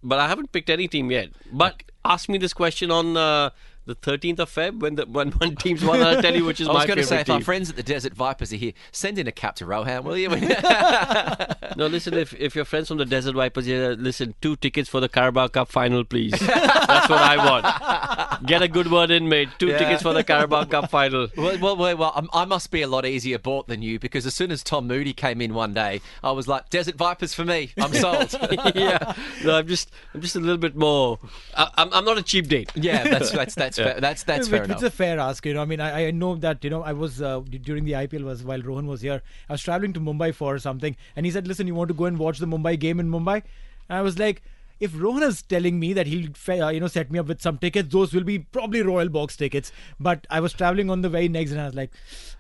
but 0.03 0.19
I 0.19 0.29
haven't 0.29 0.53
picked 0.53 0.71
any 0.71 0.87
team 0.89 1.11
yet. 1.11 1.31
But 1.53 1.83
ask 2.05 2.29
me 2.29 2.39
this 2.39 2.53
question 2.55 2.91
on 2.91 3.17
uh, 3.17 3.51
the 3.91 3.97
13th 3.97 4.39
of 4.39 4.51
Feb 4.51 4.81
when 4.81 4.95
the 4.95 5.05
when 5.07 5.31
one 5.33 5.57
team's 5.57 5.85
won. 5.85 6.01
I'll 6.03 6.23
tell 6.23 6.35
you 6.35 6.45
which 6.45 6.61
is 6.61 6.69
I 6.69 6.73
my 6.73 6.81
favorite. 6.87 6.99
I 6.99 7.01
was 7.01 7.09
going 7.11 7.21
to 7.21 7.25
say, 7.27 7.33
if 7.33 7.37
our 7.37 7.41
friends 7.43 7.71
at 7.71 7.77
the 7.77 7.83
Desert 7.83 8.15
Vipers 8.15 8.53
are 8.53 8.57
here, 8.57 8.73
send 8.93 9.19
in 9.19 9.27
a 9.27 9.33
cap 9.33 9.57
to 9.57 9.67
Rohan, 9.67 10.05
will 10.05 10.17
you? 10.17 10.29
No, 11.77 11.87
listen. 11.87 12.15
If 12.15 12.35
if 12.35 12.57
your 12.57 12.65
friends 12.65 12.89
from 12.89 12.99
the 12.99 13.05
Desert 13.07 13.35
Vipers 13.35 13.67
are 13.67 13.71
here, 13.71 13.91
listen. 13.93 14.35
Two 14.41 14.57
tickets 14.57 14.89
for 14.89 15.01
the 15.01 15.09
Carabao 15.09 15.49
Cup 15.49 15.69
final, 15.69 16.05
please. 16.05 16.33
That's 16.33 17.09
what 17.09 17.21
I 17.21 17.37
want. 17.37 18.47
Get 18.47 18.61
a 18.63 18.69
good 18.69 18.91
word 18.91 19.11
in, 19.11 19.29
mate. 19.29 19.49
Two 19.59 19.69
Yeah. 19.69 19.79
tickets 19.79 20.03
for 20.03 20.13
the 20.13 20.25
Carabao 20.25 20.65
Cup 20.65 20.91
final. 20.91 21.29
Well, 21.37 21.59
well, 21.59 21.77
well, 21.77 21.97
well 21.97 22.13
I'm- 22.15 22.29
I 22.33 22.45
must 22.45 22.71
be 22.71 22.83
a 22.83 22.89
lot 22.89 23.07
easier 23.07 23.39
bought 23.39 23.67
than 23.69 23.83
you 23.83 23.99
because 23.99 24.27
as 24.27 24.35
soon 24.35 24.51
as 24.51 24.63
Tom 24.63 24.87
Moody 24.87 25.13
came 25.13 25.41
in 25.41 25.55
one 25.55 25.73
day, 25.75 26.01
I 26.23 26.33
was 26.33 26.47
like, 26.49 26.69
"Desert 26.71 26.97
Vipers 26.97 27.33
for 27.35 27.45
me. 27.45 27.71
I'm 27.81 27.93
sold." 27.95 28.35
yeah. 28.75 29.15
No, 29.45 29.57
I'm 29.57 29.67
just 29.67 29.91
I'm 30.13 30.21
just 30.21 30.37
a 30.37 30.41
little 30.41 30.59
bit 30.59 30.75
more. 30.77 31.19
I, 31.57 31.71
I'm 31.79 31.93
I'm 31.95 32.05
not 32.05 32.19
a 32.19 32.23
cheap 32.23 32.49
date. 32.49 32.71
yeah, 32.75 33.05
that's 33.05 33.31
that's 33.31 33.55
that's 33.55 33.79
fair. 33.85 34.01
That's 34.01 34.23
that's 34.23 34.49
fair 34.49 34.61
which 34.61 34.69
enough. 34.71 34.79
is 34.79 34.83
a 34.85 34.91
fair 34.91 35.19
ask. 35.19 35.45
You 35.47 35.55
know, 35.55 35.63
I 35.63 35.65
mean, 35.65 35.81
I, 35.81 36.07
I 36.07 36.11
know 36.11 36.35
that 36.37 36.63
you 36.65 36.71
know 36.71 36.83
I 36.83 36.93
was 36.93 37.21
uh, 37.23 37.41
during 37.63 37.85
the 37.85 37.93
IPL 37.93 38.23
was 38.25 38.43
while 38.45 38.61
Rohan 38.63 38.87
was 38.87 39.01
here. 39.01 39.23
I 39.49 39.53
was 39.55 39.63
traveling 39.63 39.93
to 39.95 40.01
Mumbai 40.01 40.35
for 40.35 40.59
something, 40.59 40.97
and 41.17 41.27
he 41.27 41.33
said, 41.33 41.47
"Listen, 41.49 41.67
you 41.67 41.75
want 41.75 41.89
to 41.89 41.95
go 41.95 42.05
and 42.07 42.19
watch 42.19 42.39
the 42.39 42.47
Mumbai 42.47 42.79
game 42.79 43.01
in 43.01 43.11
Mumbai?" 43.11 43.43
And 43.89 43.99
I 43.99 44.03
was 44.03 44.19
like. 44.19 44.43
If 44.85 44.93
Rohan 44.99 45.23
is 45.25 45.43
telling 45.43 45.79
me 45.79 45.93
that 45.93 46.07
he'll, 46.07 46.31
uh, 46.49 46.69
you 46.71 46.81
know, 46.81 46.87
set 46.87 47.11
me 47.15 47.19
up 47.19 47.27
with 47.27 47.43
some 47.43 47.59
tickets, 47.59 47.91
those 47.93 48.15
will 48.15 48.25
be 48.25 48.39
probably 48.39 48.81
Royal 48.81 49.11
Box 49.11 49.37
tickets. 49.37 49.73
But 50.07 50.27
I 50.31 50.41
was 50.41 50.55
traveling 50.55 50.89
on 50.89 51.03
the 51.03 51.11
very 51.11 51.29
next, 51.29 51.51
and 51.51 51.61
I 51.61 51.67
was 51.67 51.75
like, 51.75 51.91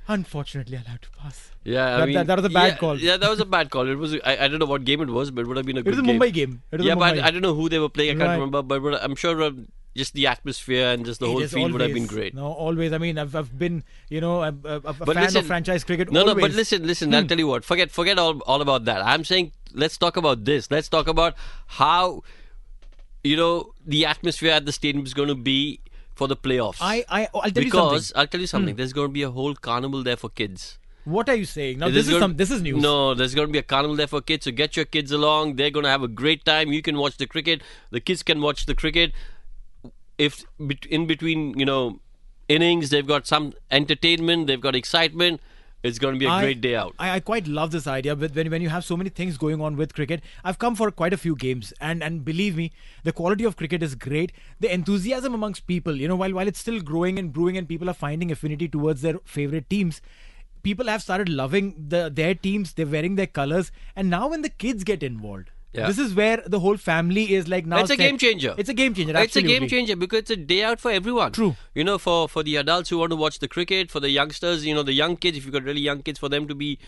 unfortunately, 0.08 0.78
I'll 0.78 0.84
have 0.84 1.02
to 1.02 1.10
pass. 1.10 1.50
Yeah, 1.64 1.96
I 1.96 1.98
that, 1.98 2.06
mean, 2.06 2.14
that, 2.14 2.26
that 2.28 2.36
was 2.38 2.46
a 2.46 2.48
bad 2.48 2.66
yeah, 2.72 2.76
call. 2.78 2.98
Yeah, 2.98 3.16
that 3.18 3.28
was 3.28 3.40
a 3.40 3.44
bad 3.44 3.68
call. 3.70 3.86
It 3.88 3.96
was. 3.96 4.14
I, 4.24 4.38
I 4.44 4.48
don't 4.48 4.58
know 4.58 4.64
what 4.64 4.84
game 4.84 5.02
it 5.02 5.10
was, 5.10 5.30
but 5.30 5.42
it 5.42 5.48
would 5.48 5.58
have 5.58 5.66
been 5.66 5.76
a 5.76 5.80
It 5.80 5.84
good 5.84 5.90
was 5.96 5.98
a 5.98 6.02
game. 6.02 6.18
Mumbai 6.18 6.32
game. 6.32 6.62
Yeah, 6.78 6.94
a 6.94 6.96
but 6.96 7.18
I, 7.18 7.26
I 7.26 7.30
don't 7.30 7.42
know 7.42 7.54
who 7.54 7.68
they 7.68 7.78
were 7.78 7.90
playing. 7.90 8.12
I 8.12 8.14
can't 8.14 8.28
Right. 8.28 8.34
remember, 8.36 8.62
but, 8.62 8.82
but 8.82 9.02
I'm 9.04 9.16
sure 9.16 9.42
uh, 9.42 9.50
just 10.00 10.14
the 10.18 10.26
atmosphere 10.32 10.86
and 10.92 11.04
just 11.10 11.20
the 11.24 11.26
It 11.26 11.32
whole 11.36 11.46
field 11.54 11.72
would 11.76 11.82
have 11.86 11.94
been 11.98 12.06
great. 12.14 12.34
No, 12.40 12.46
always. 12.66 12.92
I 12.98 12.98
mean, 13.04 13.18
I've, 13.22 13.34
I've 13.40 13.52
been, 13.64 13.76
you 14.16 14.20
know, 14.24 14.36
a, 14.42 14.52
a, 14.64 14.76
a 14.76 14.92
fan 14.94 15.06
listen- 15.22 15.40
of 15.44 15.46
franchise 15.52 15.84
cricket. 15.90 16.10
No, 16.18 16.24
no, 16.30 16.34
but 16.34 16.52
listen, 16.62 16.86
listen. 16.92 17.10
Hmm. 17.10 17.16
I'll 17.20 17.26
tell 17.32 17.38
you 17.44 17.46
what. 17.52 17.64
Forget, 17.72 17.90
forget 18.00 18.18
all, 18.24 18.40
all 18.54 18.60
about 18.68 18.84
that. 18.90 19.04
I'm 19.14 19.24
saying 19.32 19.52
let's 19.84 19.98
talk 20.06 20.16
about 20.24 20.44
this. 20.50 20.70
Let's 20.76 20.88
talk 20.96 21.06
about 21.16 21.34
how, 21.82 22.22
you 23.22 23.36
know, 23.36 23.54
the 23.86 24.06
atmosphere 24.06 24.52
at 24.52 24.66
the 24.66 24.72
stadium 24.72 25.04
is 25.12 25.14
going 25.14 25.28
to 25.28 25.40
be 25.52 25.80
for 26.14 26.28
the 26.34 26.36
playoffs. 26.36 26.78
I, 26.80 27.04
I, 27.08 27.28
I'll 27.34 27.42
tell 27.42 27.64
you 27.64 27.70
because 27.70 28.08
something. 28.08 28.14
Hmm. 28.14 28.20
I'll 28.20 28.26
tell 28.34 28.40
you 28.40 28.46
something. 28.58 28.76
There's 28.76 28.92
going 28.92 29.08
to 29.08 29.12
be 29.12 29.22
a 29.22 29.30
whole 29.30 29.54
carnival 29.54 30.02
there 30.02 30.16
for 30.16 30.30
kids. 30.30 30.78
What 31.04 31.30
are 31.30 31.34
you 31.34 31.46
saying? 31.46 31.78
Now, 31.78 31.86
There's 31.86 31.94
this 31.94 32.06
is 32.08 32.10
gonna- 32.12 32.24
some, 32.24 32.36
this 32.36 32.50
is 32.50 32.60
news. 32.62 32.80
No, 32.82 33.14
there's 33.14 33.34
going 33.34 33.48
to 33.48 33.52
be 33.52 33.58
a 33.58 33.62
carnival 33.62 33.96
there 33.96 34.06
for 34.06 34.20
kids. 34.20 34.44
So 34.44 34.50
get 34.52 34.76
your 34.76 34.84
kids 34.84 35.10
along. 35.10 35.56
They're 35.56 35.70
going 35.70 35.84
to 35.84 35.90
have 35.90 36.02
a 36.02 36.08
great 36.08 36.44
time. 36.44 36.72
You 36.72 36.82
can 36.82 36.98
watch 36.98 37.16
the 37.16 37.26
cricket. 37.26 37.62
The 37.90 38.00
kids 38.00 38.22
can 38.22 38.40
watch 38.42 38.66
the 38.66 38.74
cricket. 38.74 39.12
If 40.26 40.44
in 40.98 41.06
between, 41.10 41.44
you 41.62 41.66
know, 41.70 41.82
innings, 42.56 42.90
they've 42.94 43.10
got 43.14 43.26
some 43.26 43.52
entertainment. 43.80 44.46
They've 44.48 44.66
got 44.68 44.78
excitement. 44.84 45.40
it's 45.88 45.98
going 46.00 46.14
to 46.14 46.18
be 46.22 46.26
a 46.26 46.30
I- 46.30 46.42
great 46.44 46.60
day 46.64 46.72
out. 46.78 46.94
I, 46.98 47.10
I 47.12 47.20
quite 47.20 47.46
love 47.58 47.70
this 47.74 47.86
idea, 47.86 48.14
but 48.22 48.34
when, 48.38 48.50
when 48.54 48.64
you 48.64 48.68
have 48.72 48.84
so 48.86 48.96
many 49.02 49.12
things 49.20 49.38
going 49.44 49.60
on 49.68 49.76
with 49.76 49.94
cricket, 49.98 50.24
I've 50.44 50.58
come 50.64 50.74
for 50.80 50.90
quite 50.90 51.14
a 51.16 51.20
few 51.22 51.34
games, 51.34 51.72
and, 51.80 52.02
and 52.02 52.24
believe 52.24 52.56
me, 52.56 52.66
the 53.02 53.12
quality 53.20 53.44
of 53.50 53.56
cricket 53.60 53.82
is 53.82 53.94
great. 53.94 54.32
The 54.66 54.72
enthusiasm 54.78 55.38
amongst 55.38 55.66
people, 55.66 55.96
you 55.96 56.08
know, 56.08 56.16
while 56.16 56.34
while 56.34 56.50
it's 56.52 56.58
still 56.66 56.80
growing 56.90 57.18
and 57.22 57.32
brewing, 57.38 57.56
and 57.56 57.66
people 57.72 57.88
are 57.88 57.94
finding 57.94 58.30
affinity 58.36 58.68
towards 58.68 59.00
their 59.06 59.20
favorite 59.24 59.70
teams, 59.70 60.02
people 60.68 60.92
have 60.94 61.06
started 61.06 61.30
loving 61.40 61.72
the 61.94 62.02
their 62.20 62.34
teams. 62.34 62.74
They're 62.74 62.92
wearing 62.98 63.16
their 63.22 63.32
colors, 63.40 63.72
and 63.96 64.10
now 64.18 64.28
when 64.28 64.42
the 64.42 64.54
kids 64.66 64.84
get 64.84 65.02
involved. 65.02 65.50
Yeah. 65.72 65.86
This 65.86 65.98
is 65.98 66.14
where 66.14 66.42
the 66.46 66.58
whole 66.58 66.76
family 66.76 67.32
is 67.32 67.46
like 67.46 67.64
now. 67.64 67.78
it's 67.78 67.90
a 67.90 67.94
set- 67.94 67.98
game 67.98 68.18
changer. 68.18 68.54
It's 68.58 68.68
a 68.68 68.74
game 68.74 68.92
changer. 68.92 69.16
It's 69.16 69.36
a 69.36 69.42
game 69.42 69.68
changer 69.68 69.94
because 69.94 70.20
it's 70.20 70.30
a 70.30 70.36
day 70.36 70.64
out 70.64 70.80
for 70.80 70.90
everyone. 70.90 71.30
True. 71.32 71.54
You 71.74 71.84
know, 71.84 71.96
for 71.98 72.28
for 72.28 72.42
the 72.42 72.56
adults 72.56 72.90
who 72.90 72.98
want 72.98 73.10
to 73.10 73.16
watch 73.16 73.38
the 73.38 73.46
cricket, 73.48 73.90
for 73.90 74.00
the 74.00 74.10
youngsters, 74.10 74.66
you 74.66 74.74
know, 74.74 74.82
the 74.82 74.92
young 74.92 75.16
kids. 75.16 75.38
If 75.38 75.44
you've 75.44 75.52
got 75.52 75.62
really 75.62 75.80
young 75.80 76.02
kids, 76.02 76.18
for 76.18 76.28
them 76.28 76.48
to 76.48 76.54
be, 76.56 76.78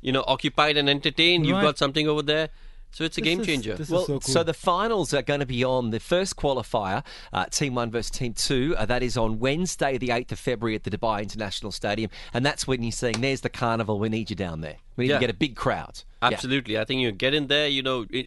you 0.00 0.10
know, 0.10 0.24
occupied 0.26 0.76
and 0.76 0.90
entertained, 0.90 1.46
you've 1.46 1.62
got 1.62 1.78
something 1.78 2.08
over 2.08 2.22
there. 2.22 2.48
So 2.92 3.04
it's 3.04 3.16
a 3.16 3.22
This 3.22 3.28
game 3.28 3.42
changer. 3.42 3.72
is 3.78 3.88
Well, 3.88 4.04
so 4.04 4.20
cool. 4.20 4.44
the 4.44 4.52
finals 4.54 5.14
are 5.14 5.22
going 5.22 5.40
to 5.40 5.46
be 5.46 5.64
on 5.64 5.90
the 5.90 5.98
first 5.98 6.36
qualifier, 6.36 7.02
uh, 7.32 7.46
Team 7.46 7.74
1 7.74 7.90
versus 7.90 8.10
Team 8.10 8.34
2. 8.34 8.74
Uh, 8.76 8.84
that 8.84 9.02
is 9.02 9.16
on 9.16 9.38
Wednesday, 9.38 9.96
the 9.96 10.08
8th 10.08 10.32
of 10.32 10.38
February 10.38 10.74
at 10.76 10.84
the 10.84 10.90
Dubai 10.90 11.22
International 11.22 11.72
Stadium. 11.72 12.10
And 12.34 12.44
that's 12.44 12.66
when 12.66 12.82
you're 12.82 12.92
saying, 12.92 13.16
there's 13.22 13.40
the 13.40 13.48
carnival, 13.48 13.98
we 13.98 14.10
need 14.10 14.28
you 14.28 14.36
down 14.36 14.60
there. 14.60 14.76
We 14.96 15.04
need 15.04 15.10
Yeah. 15.10 15.16
to 15.16 15.20
get 15.20 15.30
a 15.30 15.34
big 15.34 15.56
crowd. 15.56 16.02
Yeah. 16.20 16.28
Absolutely. 16.28 16.78
I 16.78 16.84
think 16.84 17.00
you 17.00 17.10
get 17.12 17.32
in 17.32 17.46
there, 17.46 17.66
you 17.66 17.82
know, 17.82 18.04
it, 18.10 18.26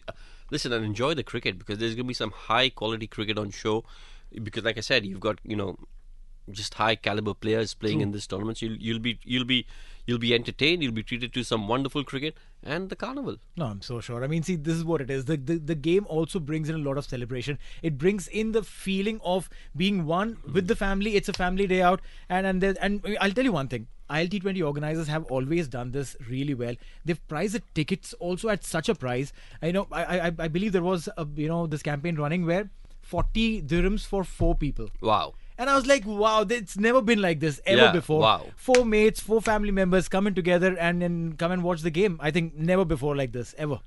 listen 0.50 0.72
and 0.72 0.84
enjoy 0.84 1.14
the 1.14 1.22
cricket 1.22 1.58
because 1.58 1.78
there's 1.78 1.94
going 1.94 2.04
to 2.06 2.08
be 2.08 2.14
some 2.14 2.32
high 2.32 2.68
quality 2.68 3.06
cricket 3.06 3.38
on 3.38 3.50
show. 3.50 3.84
Because, 4.42 4.64
like 4.64 4.76
I 4.78 4.80
said, 4.80 5.06
you've 5.06 5.20
got, 5.20 5.38
you 5.44 5.54
know, 5.54 5.78
just 6.50 6.74
high 6.74 6.96
caliber 6.96 7.34
players 7.34 7.72
playing 7.74 8.00
in 8.00 8.10
this 8.10 8.26
tournament. 8.26 8.58
So 8.58 8.66
you'll, 8.66 8.78
you'll 8.78 8.98
be, 8.98 9.18
you'll 9.24 9.44
be, 9.44 9.64
you'll 10.06 10.18
be 10.18 10.32
entertained. 10.34 10.82
You'll 10.82 10.92
be 10.92 11.02
treated 11.02 11.32
to 11.34 11.42
some 11.42 11.68
wonderful 11.68 12.04
cricket 12.04 12.36
and 12.62 12.88
the 12.88 12.96
carnival. 12.96 13.36
No, 13.56 13.66
I'm 13.66 13.82
so 13.82 14.00
sure. 14.00 14.24
I 14.24 14.26
mean, 14.26 14.42
see, 14.42 14.56
this 14.56 14.74
is 14.74 14.84
what 14.84 15.00
it 15.00 15.10
is. 15.10 15.24
The, 15.26 15.36
the 15.36 15.58
the 15.58 15.74
game 15.74 16.06
also 16.08 16.38
brings 16.38 16.68
in 16.68 16.74
a 16.76 16.78
lot 16.78 16.98
of 16.98 17.04
celebration. 17.04 17.58
It 17.82 17.98
brings 17.98 18.28
in 18.28 18.52
the 18.52 18.62
feeling 18.62 19.20
of 19.24 19.50
being 19.76 20.06
one 20.06 20.38
with 20.52 20.68
the 20.68 20.76
family. 20.76 21.16
It's 21.16 21.28
a 21.28 21.32
family 21.32 21.66
day 21.66 21.82
out, 21.82 22.00
and 22.28 22.46
and 22.46 22.60
there, 22.60 22.74
and 22.80 23.16
I'll 23.20 23.32
tell 23.32 23.44
you 23.44 23.52
one 23.52 23.68
thing. 23.68 23.88
ILT20 24.08 24.64
organizers 24.64 25.08
have 25.08 25.24
always 25.24 25.66
done 25.66 25.90
this 25.90 26.16
really 26.30 26.54
well. 26.54 26.76
They've 27.04 27.26
priced 27.26 27.54
the 27.54 27.62
tickets 27.74 28.12
also 28.20 28.48
at 28.50 28.64
such 28.64 28.88
a 28.88 28.94
price. 28.94 29.32
I 29.60 29.72
know. 29.72 29.88
I 29.90 30.20
I, 30.20 30.32
I 30.38 30.48
believe 30.48 30.72
there 30.72 30.82
was 30.82 31.08
a 31.16 31.26
you 31.34 31.48
know 31.48 31.66
this 31.66 31.82
campaign 31.82 32.16
running 32.16 32.46
where 32.46 32.70
40 33.02 33.62
dirhams 33.62 34.06
for 34.06 34.24
four 34.24 34.54
people. 34.54 34.88
Wow. 35.00 35.34
And 35.58 35.70
I 35.70 35.74
was 35.76 35.86
like, 35.86 36.04
wow, 36.06 36.44
it's 36.48 36.76
never 36.76 37.00
been 37.00 37.20
like 37.22 37.40
this 37.40 37.60
ever 37.64 37.82
Yeah, 37.82 37.92
before. 37.92 38.20
wow. 38.20 38.46
Four 38.56 38.84
mates, 38.84 39.20
four 39.20 39.40
family 39.40 39.70
members 39.70 40.08
coming 40.08 40.34
together 40.34 40.76
and 40.78 41.00
then 41.00 41.32
come 41.34 41.50
and 41.52 41.62
watch 41.62 41.80
the 41.82 41.90
game. 41.90 42.18
I 42.20 42.30
think 42.30 42.54
never 42.54 42.84
before 42.84 43.16
like 43.16 43.32
this, 43.32 43.54
ever. 43.56 43.80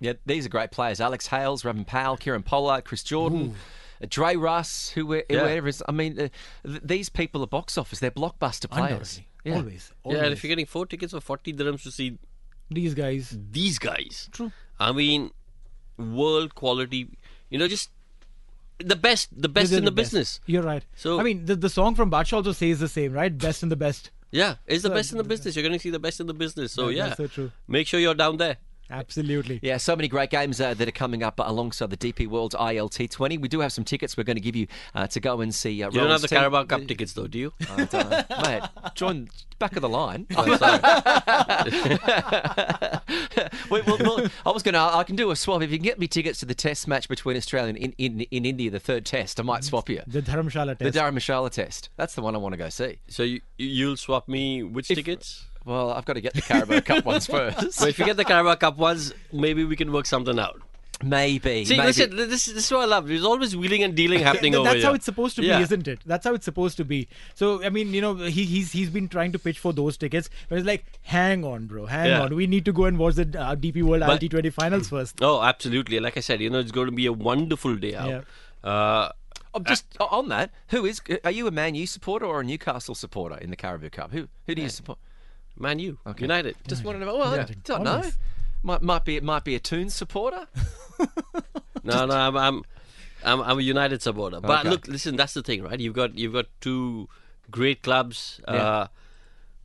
Yeah, 0.00 0.12
these 0.26 0.46
are 0.46 0.48
great 0.50 0.70
players. 0.70 1.00
Alex 1.00 1.26
Hales, 1.28 1.62
Rovman 1.62 1.86
Powell, 1.86 2.16
Kieron 2.18 2.44
Pollard, 2.44 2.84
Chris 2.84 3.02
Jordan, 3.02 3.54
uh, 4.02 4.06
Dre 4.08 4.36
Russ, 4.36 4.90
who 4.90 5.06
were, 5.06 5.24
Yeah. 5.30 5.40
whoever 5.40 5.66
is. 5.68 5.82
I 5.88 5.92
mean, 5.92 6.20
uh, 6.20 6.28
th- 6.66 6.82
these 6.84 7.08
people 7.08 7.42
are 7.42 7.46
box 7.48 7.76
office. 7.78 7.98
They're 8.00 8.10
blockbuster 8.10 8.70
players. 8.70 9.20
Yeah. 9.44 9.56
Always. 9.56 9.92
Yeah, 10.04 10.24
and 10.24 10.32
if 10.32 10.44
you're 10.44 10.48
getting 10.50 10.66
four 10.66 10.84
tickets 10.86 11.12
for 11.14 11.20
40 11.20 11.52
dirhams 11.54 11.82
to 11.84 11.90
see 11.90 12.18
These 12.70 12.94
guys. 12.94 13.36
these 13.50 13.78
guys. 13.78 14.28
True. 14.30 14.52
I 14.78 14.92
mean, 14.92 15.30
world 15.96 16.54
quality. 16.54 17.08
You 17.50 17.58
know, 17.58 17.66
just 17.66 17.90
the 18.78 18.96
best, 18.96 19.28
the 19.40 19.48
best 19.48 19.70
they're 19.70 19.78
in 19.78 19.84
the, 19.84 19.90
best. 19.90 20.12
business. 20.12 20.40
You're 20.46 20.62
right. 20.62 20.84
So- 20.96 21.18
I 21.20 21.22
mean, 21.22 21.44
the, 21.46 21.56
the 21.56 21.68
song 21.70 21.94
from 21.94 22.10
Batsha 22.10 22.34
also 22.34 22.52
says 22.52 22.80
the 22.80 22.88
same, 22.88 23.12
right? 23.12 23.36
Best 23.36 23.62
in 23.62 23.68
the 23.68 23.76
best. 23.76 24.10
Yeah, 24.30 24.56
it's 24.66 24.82
the 24.82 24.90
best 24.90 25.12
in 25.12 25.18
the 25.18 25.24
business. 25.24 25.56
You're 25.56 25.62
going 25.62 25.72
to 25.72 25.78
see 25.78 25.90
the 25.90 25.98
best 25.98 26.20
in 26.20 26.26
the 26.26 26.34
business. 26.34 26.72
So 26.72 26.88
yeah, 26.88 27.06
that's 27.06 27.16
so 27.16 27.26
true. 27.28 27.50
make 27.66 27.86
sure 27.86 27.98
you're 27.98 28.14
down 28.14 28.36
there. 28.36 28.58
Absolutely. 28.90 29.60
Yeah, 29.62 29.76
so 29.76 29.94
many 29.96 30.08
great 30.08 30.30
games 30.30 30.60
uh, 30.60 30.74
that 30.74 30.88
are 30.88 30.92
coming 30.92 31.22
up 31.22 31.38
alongside 31.38 31.90
the 31.90 31.96
DP 31.96 32.26
World 32.26 32.54
ILT20. 32.58 33.40
We 33.40 33.48
do 33.48 33.60
have 33.60 33.72
some 33.72 33.84
tickets 33.84 34.16
we're 34.16 34.24
going 34.24 34.36
to 34.36 34.40
give 34.42 34.56
you 34.56 34.66
uh, 34.94 35.06
to 35.08 35.20
go 35.20 35.40
and 35.40 35.54
see. 35.54 35.82
Uh, 35.82 35.90
You 35.90 35.92
don't 35.92 35.94
have 35.94 36.02
Roland's 36.04 36.22
the 36.22 36.28
team. 36.28 36.38
Carabao 36.38 36.64
Cup 36.64 36.86
tickets 36.86 37.12
though, 37.12 37.26
do 37.26 37.38
you? 37.38 37.52
I 37.70 37.84
don't- 37.84 38.30
mate, 38.42 38.62
join 38.94 39.28
back 39.58 39.76
of 39.76 39.82
the 39.82 39.88
line. 39.88 40.26
Oh, 40.36 40.56
sorry. 40.56 40.78
we, 43.70 43.80
well, 43.82 43.98
well, 44.00 44.26
I 44.46 44.50
was 44.50 44.62
going 44.62 44.74
to. 44.74 44.80
I 44.80 45.04
can 45.04 45.16
do 45.16 45.30
a 45.30 45.36
swap 45.36 45.62
if 45.62 45.70
you 45.70 45.78
can 45.78 45.84
get 45.84 45.98
me 45.98 46.06
tickets 46.06 46.40
to 46.40 46.46
the 46.46 46.54
Test 46.54 46.88
match 46.88 47.08
between 47.08 47.36
Australia 47.36 47.70
and 47.70 47.78
in, 47.78 47.92
in, 47.98 48.20
in 48.30 48.44
India, 48.44 48.70
the 48.70 48.80
third 48.80 49.04
Test. 49.04 49.40
I 49.40 49.42
might 49.42 49.64
swap 49.64 49.88
you. 49.88 50.02
The 50.06 50.22
Dharamshala 50.22 50.78
test. 50.78 50.92
The. 50.94 51.00
Dharamshala 51.00 51.50
Test. 51.50 51.90
That's 51.96 52.14
the 52.14 52.22
one 52.22 52.34
I 52.34 52.38
want 52.38 52.52
to 52.54 52.56
go 52.56 52.68
see. 52.68 52.98
so 53.08 53.22
you, 53.22 53.40
you'll 53.56 53.96
swap 53.96 54.28
me 54.28 54.62
which 54.62 54.88
tickets? 54.88 55.46
Well, 55.64 55.90
I've 55.92 56.04
got 56.04 56.14
to 56.14 56.20
get 56.20 56.34
the 56.34 56.42
Carabao 56.42 56.80
Cup 56.80 57.04
ones 57.12 57.26
first. 57.26 57.72
So 57.72 57.86
if 57.86 57.98
you 57.98 58.04
get 58.04 58.16
the 58.16 58.24
Carabao 58.24 58.54
Cup 58.56 58.76
ones, 58.78 59.12
maybe 59.32 59.64
we 59.64 59.76
can 59.76 59.92
work 59.92 60.06
something 60.06 60.38
out. 60.38 60.60
Maybe. 61.00 61.64
See, 61.64 61.76
maybe. 61.76 61.86
listen, 61.86 62.16
this, 62.16 62.46
this 62.46 62.64
is 62.64 62.72
what 62.72 62.80
I 62.80 62.84
love. 62.86 63.06
There's 63.06 63.24
always 63.24 63.56
wheeling 63.56 63.84
and 63.84 63.94
dealing 63.94 64.18
happening 64.30 64.52
Th- 64.52 64.60
over 64.60 64.64
That's 64.70 64.76
here. 64.78 64.86
how 64.86 64.94
it's 64.94 65.04
supposed 65.04 65.36
to 65.36 65.42
Yeah. 65.44 65.58
be, 65.58 65.62
isn't 65.62 65.86
it? 65.86 66.00
That's 66.04 66.26
how 66.26 66.34
it's 66.34 66.44
supposed 66.44 66.76
to 66.78 66.84
be. 66.84 67.06
So 67.34 67.62
I 67.64 67.68
mean, 67.70 67.94
you 67.94 68.00
know, 68.00 68.14
he, 68.16 68.44
he's 68.44 68.72
he's 68.72 68.90
been 68.90 69.08
trying 69.08 69.30
to 69.32 69.38
pitch 69.38 69.60
for 69.60 69.72
those 69.72 69.96
tickets, 69.96 70.28
but 70.48 70.58
it's 70.58 70.66
like, 70.66 70.84
hang 71.02 71.44
on, 71.44 71.66
bro, 71.66 71.86
hang 71.86 72.06
Yeah. 72.08 72.22
on. 72.22 72.34
We 72.34 72.48
need 72.48 72.64
to 72.64 72.72
go 72.72 72.86
and 72.86 72.98
watch 72.98 73.14
the 73.14 73.22
uh, 73.40 73.54
DP 73.54 73.84
World 73.84 74.02
But- 74.06 74.20
ILT20 74.20 74.52
finals 74.52 74.88
first. 74.88 75.18
Oh, 75.22 75.40
absolutely. 75.40 76.00
Like 76.00 76.16
I 76.16 76.20
said, 76.20 76.40
you 76.40 76.50
know, 76.50 76.58
it's 76.58 76.72
going 76.72 76.86
to 76.86 76.92
be 76.92 77.06
a 77.06 77.12
wonderful 77.12 77.76
day 77.76 77.94
out. 77.94 78.24
Uh, 78.64 79.10
Oh, 79.54 79.60
just 79.60 79.86
on 79.98 80.28
that, 80.28 80.50
who 80.68 80.84
is? 80.84 81.00
Are 81.24 81.30
you 81.30 81.46
a 81.46 81.50
Man 81.50 81.74
U 81.74 81.86
supporter 81.86 82.26
or 82.26 82.40
a 82.40 82.44
Newcastle 82.44 82.94
supporter 82.94 83.36
in 83.38 83.48
the 83.48 83.56
Carabao 83.56 83.88
Cup? 83.88 84.12
Who 84.12 84.28
who 84.46 84.54
do 84.54 84.60
you 84.60 84.68
support? 84.68 84.98
Man 85.58 85.78
U, 85.78 85.98
United. 86.18 86.56
Just 86.66 86.84
want 86.84 86.98
to 86.98 87.04
know. 87.04 87.16
Well, 87.16 87.40
I 87.40 87.44
don't 87.64 87.82
know. 87.84 88.02
Might, 88.62 88.82
might 88.82 89.04
be 89.04 89.16
it 89.16 89.22
might 89.24 89.44
be 89.44 89.54
a 89.54 89.60
Toons 89.60 89.94
supporter. 89.94 90.46
No, 91.84 92.04
no, 92.04 92.14
I'm, 92.14 92.36
I'm, 92.36 92.62
I'm, 93.24 93.40
I'm 93.40 93.58
a 93.58 93.62
United 93.62 94.02
supporter. 94.02 94.40
But 94.40 94.60
Okay. 94.60 94.68
look, 94.68 94.88
listen, 94.88 95.16
that's 95.16 95.32
the 95.32 95.42
thing, 95.42 95.62
right? 95.62 95.78
You've 95.80 95.94
got, 95.94 96.18
you've 96.18 96.32
got 96.34 96.46
two 96.60 97.08
great 97.50 97.82
clubs. 97.82 98.40
Yeah. 98.46 98.54
Uh, 98.54 98.86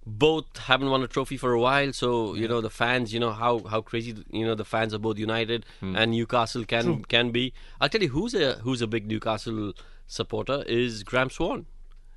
both 0.05 0.57
haven't 0.57 0.89
won 0.89 1.01
a 1.03 1.07
trophy 1.07 1.37
for 1.37 1.51
a 1.53 1.59
while, 1.59 1.91
so 1.93 2.33
you 2.35 2.47
know 2.47 2.59
the 2.61 2.69
fans. 2.69 3.13
You 3.13 3.21
know 3.21 3.31
how 3.31 3.59
how 3.63 3.79
crazy 3.81 4.13
you 4.31 4.45
know 4.45 4.53
the 4.53 4.65
fans 4.65 4.91
of 4.93 5.01
both 5.01 5.17
United 5.17 5.65
Hmm. 5.79 5.95
and 5.95 6.11
Newcastle 6.11 6.65
can 6.65 7.03
can 7.05 7.31
be. 7.31 7.53
I'll 7.79 7.87
tell 7.87 8.01
you 8.01 8.09
who's 8.09 8.33
a 8.33 8.55
who's 8.63 8.81
a 8.81 8.87
big 8.87 9.07
Newcastle 9.07 9.71
supporter 10.07 10.63
is 10.67 11.03
Graeme 11.03 11.29
Swann. 11.29 11.65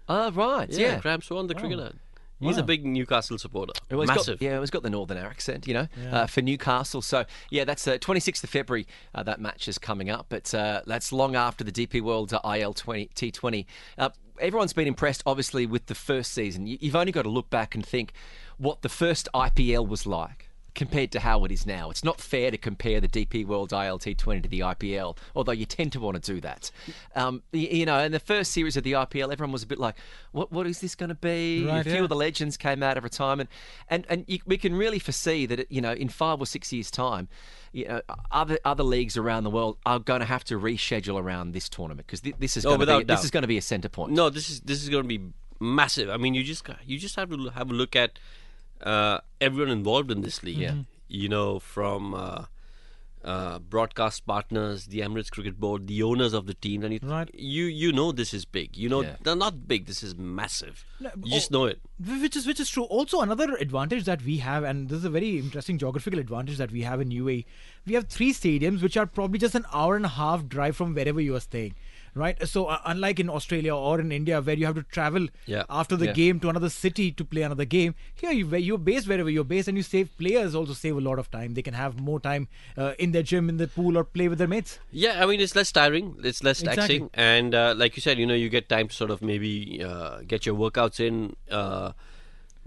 Oh 0.08 0.32
right, 0.32 0.68
Yeah, 0.68 0.86
yeah. 0.94 1.00
Graeme 1.00 1.22
Swann, 1.22 1.46
the 1.46 1.54
cricketer. 1.54 1.92
He's 2.40 2.58
a 2.58 2.62
big 2.62 2.84
Newcastle 2.84 3.38
supporter. 3.38 3.72
He's 3.88 4.06
Massive. 4.06 4.38
Got, 4.38 4.44
yeah, 4.44 4.60
he's 4.60 4.70
got 4.70 4.82
the 4.82 4.90
northern 4.90 5.18
accent, 5.18 5.66
you 5.66 5.74
know, 5.74 5.86
uh, 6.10 6.26
for 6.26 6.42
Newcastle. 6.42 7.02
So, 7.02 7.24
yeah, 7.50 7.64
that's 7.64 7.86
uh, 7.88 7.98
26th 7.98 8.44
of 8.44 8.50
February. 8.50 8.86
Uh, 9.14 9.22
that 9.22 9.40
match 9.40 9.68
is 9.68 9.78
coming 9.78 10.10
up, 10.10 10.26
but 10.28 10.52
uh, 10.54 10.82
that's 10.86 11.12
long 11.12 11.34
after 11.34 11.64
the 11.64 11.72
DP 11.72 12.00
World 12.02 12.32
uh, 12.32 12.40
IL 12.44 12.74
20, 12.74 13.10
T20. 13.14 13.66
Uh, 13.96 14.10
everyone's 14.38 14.72
been 14.72 14.86
impressed, 14.86 15.22
obviously, 15.24 15.66
with 15.66 15.86
the 15.86 15.94
first 15.94 16.32
season. 16.32 16.66
You, 16.66 16.76
you've 16.80 16.96
only 16.96 17.12
got 17.12 17.22
to 17.22 17.30
look 17.30 17.50
back 17.50 17.74
and 17.74 17.84
think 17.84 18.12
what 18.58 18.82
the 18.82 18.88
first 18.88 19.28
IPL 19.34 19.88
was 19.88 20.06
like 20.06 20.45
compared 20.76 21.10
to 21.10 21.20
how 21.20 21.44
it 21.44 21.50
is 21.50 21.66
now. 21.66 21.90
It's 21.90 22.04
not 22.04 22.20
fair 22.20 22.52
to 22.52 22.58
compare 22.58 23.00
the 23.00 23.08
DP 23.08 23.44
World 23.44 23.70
ILT20 23.70 24.42
to 24.44 24.48
the 24.48 24.60
IPL, 24.60 25.16
although 25.34 25.52
you 25.52 25.64
tend 25.64 25.90
to 25.92 26.00
want 26.00 26.22
to 26.22 26.32
do 26.34 26.40
that. 26.42 26.70
Um, 27.16 27.42
you, 27.50 27.68
you 27.68 27.86
know, 27.86 27.98
in 27.98 28.12
the 28.12 28.20
first 28.20 28.52
series 28.52 28.76
of 28.76 28.84
the 28.84 28.92
IPL, 28.92 29.32
everyone 29.32 29.52
was 29.52 29.64
a 29.64 29.66
bit 29.66 29.80
like, 29.80 29.96
what, 30.30 30.52
what 30.52 30.66
is 30.66 30.80
this 30.80 30.94
going 30.94 31.08
to 31.08 31.16
be? 31.16 31.66
Right, 31.66 31.80
a 31.80 31.84
few 31.84 31.94
yeah. 31.94 32.02
of 32.02 32.08
the 32.10 32.14
legends 32.14 32.56
came 32.56 32.82
out 32.82 32.96
of 32.96 33.02
retirement, 33.02 33.50
and 33.88 34.06
and 34.08 34.24
you, 34.28 34.38
we 34.46 34.58
can 34.58 34.76
really 34.76 34.98
foresee 34.98 35.46
that 35.46 35.72
you 35.72 35.80
know 35.80 35.92
in 35.92 36.08
five 36.08 36.40
or 36.40 36.46
six 36.46 36.72
years' 36.72 36.90
time, 36.90 37.28
you 37.72 37.88
know 37.88 38.02
other 38.30 38.58
other 38.64 38.84
leagues 38.84 39.16
around 39.16 39.44
the 39.44 39.50
world 39.50 39.78
are 39.86 39.98
going 39.98 40.20
to 40.20 40.26
have 40.26 40.44
to 40.44 40.60
reschedule 40.60 41.20
around 41.20 41.52
this 41.52 41.68
tournament 41.68 42.06
because 42.06 42.20
this 42.38 42.56
is 42.56 42.66
Oh, 42.66 42.76
going 42.76 42.86
to 42.86 42.98
be 42.98 43.04
this 43.04 43.24
is 43.24 43.30
going 43.30 43.42
to 43.42 43.48
be 43.48 43.58
a 43.58 43.62
centre 43.62 43.88
point. 43.88 44.12
No, 44.12 44.28
this 44.28 44.50
is 44.50 44.60
this 44.60 44.82
is 44.82 44.90
going 44.90 45.04
to 45.04 45.08
be 45.08 45.32
massive. 45.58 46.10
I 46.10 46.16
mean, 46.16 46.34
you 46.34 46.42
just 46.42 46.68
you 46.84 46.98
just 46.98 47.16
have 47.16 47.30
to 47.30 47.48
have 47.50 47.70
a 47.70 47.74
look 47.74 47.96
at 47.96 48.18
uh, 48.82 49.18
everyone 49.40 49.70
involved 49.70 50.10
in 50.10 50.22
this 50.22 50.42
league. 50.42 50.58
Yeah. 50.58 50.74
You 51.08 51.28
know, 51.28 51.58
from 51.60 52.14
uh, 52.14 52.44
uh, 53.24 53.58
broadcast 53.58 54.26
partners, 54.26 54.86
the 54.86 55.00
Emirates 55.00 55.30
Cricket 55.30 55.58
Board, 55.58 55.86
the 55.86 56.02
owners 56.02 56.32
of 56.32 56.46
the 56.46 56.54
team, 56.54 56.84
and 56.84 56.94
you 56.94 57.00
Right. 57.02 57.28
you 57.34 57.64
you 57.64 57.92
know 57.92 58.12
this 58.12 58.32
is 58.32 58.44
big. 58.44 58.76
You 58.76 58.88
know, 58.88 59.02
Yeah. 59.02 59.16
they're 59.22 59.36
not 59.36 59.66
big. 59.66 59.86
This 59.86 60.02
is 60.02 60.16
massive. 60.16 60.84
No, 61.00 61.10
You 61.24 61.32
just 61.32 61.52
oh, 61.52 61.58
know 61.58 61.64
it. 61.66 61.80
Which 61.98 62.36
is 62.36 62.46
which 62.46 62.60
is 62.60 62.68
true 62.70 62.84
also 62.84 63.20
another 63.20 63.54
advantage 63.56 64.04
that 64.04 64.22
we 64.22 64.38
have 64.38 64.64
and 64.64 64.88
this 64.88 64.98
is 64.98 65.04
a 65.04 65.10
very 65.10 65.38
interesting 65.38 65.78
geographical 65.78 66.18
advantage 66.20 66.56
that 66.58 66.70
we 66.70 66.82
have 66.82 67.00
in 67.00 67.10
UAE 67.10 67.44
we 67.86 67.94
have 67.94 68.06
three 68.08 68.32
stadiums 68.32 68.82
which 68.82 68.96
are 68.96 69.06
probably 69.06 69.38
just 69.38 69.54
an 69.54 69.64
hour 69.72 69.96
and 69.96 70.04
a 70.04 70.14
half 70.16 70.46
drive 70.46 70.76
from 70.76 70.94
wherever 70.94 71.20
you 71.20 71.34
are 71.34 71.40
staying 71.40 71.74
right 72.16 72.42
so 72.48 72.66
uh, 72.66 72.78
unlike 72.92 73.20
in 73.20 73.28
australia 73.38 73.74
or 73.76 74.00
in 74.00 74.10
india 74.10 74.40
where 74.40 74.56
you 74.60 74.66
have 74.68 74.74
to 74.74 74.82
travel 74.98 75.26
Yeah. 75.54 75.64
after 75.80 75.96
the 76.02 76.06
Yeah. 76.06 76.12
game 76.20 76.40
to 76.44 76.48
another 76.52 76.70
city 76.76 77.06
to 77.20 77.24
play 77.32 77.42
another 77.48 77.66
game 77.76 77.94
here 78.22 78.32
you 78.38 78.46
you're 78.68 78.78
based 78.90 79.06
wherever 79.12 79.32
you're 79.36 79.50
based 79.54 79.68
and 79.72 79.76
you 79.82 79.84
save 79.88 80.08
players 80.22 80.54
also 80.60 80.76
save 80.82 80.96
a 81.02 81.04
lot 81.08 81.18
of 81.24 81.30
time 81.36 81.54
they 81.58 81.64
can 81.68 81.74
have 81.82 82.00
more 82.08 82.18
time 82.28 82.48
uh, 82.78 82.92
in 83.06 83.12
their 83.16 83.26
gym 83.32 83.48
in 83.54 83.58
the 83.62 83.68
pool 83.76 83.98
or 84.02 84.04
play 84.18 84.28
with 84.34 84.38
their 84.44 84.52
mates 84.56 84.78
Yeah, 85.04 85.22
I 85.22 85.26
mean 85.30 85.40
it's 85.46 85.54
less 85.60 85.70
tiring, 85.78 86.06
it's 86.30 86.42
less 86.48 86.60
Exactly. 86.62 87.00
taxing, 87.00 87.10
and 87.32 87.54
uh, 87.54 87.74
like 87.76 87.96
you 87.96 88.02
said, 88.06 88.18
you 88.22 88.26
know, 88.30 88.38
you 88.42 88.48
get 88.54 88.68
time 88.74 88.88
to 88.88 88.94
sort 89.00 89.10
of 89.14 89.20
maybe 89.30 89.52
uh, 89.88 90.20
get 90.32 90.46
your 90.48 90.54
workouts 90.62 91.00
in. 91.08 91.36
Uh, 91.60 91.92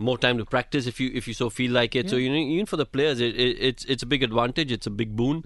more 0.09 0.17
time 0.25 0.37
to 0.41 0.45
practice 0.45 0.85
if 0.91 0.99
you 1.03 1.07
if 1.21 1.27
you 1.29 1.33
so 1.33 1.49
feel 1.49 1.71
like 1.77 1.95
it. 2.01 2.09
So 2.09 2.15
you 2.25 2.29
know, 2.33 2.37
even 2.55 2.65
for 2.73 2.77
the 2.81 2.85
players, 2.85 3.19
it, 3.19 3.35
it, 3.45 3.57
it's 3.69 3.83
it's 3.95 4.03
a 4.03 4.05
big 4.13 4.23
advantage. 4.23 4.71
It's 4.71 4.87
a 4.87 4.95
big 5.01 5.15
boon 5.21 5.43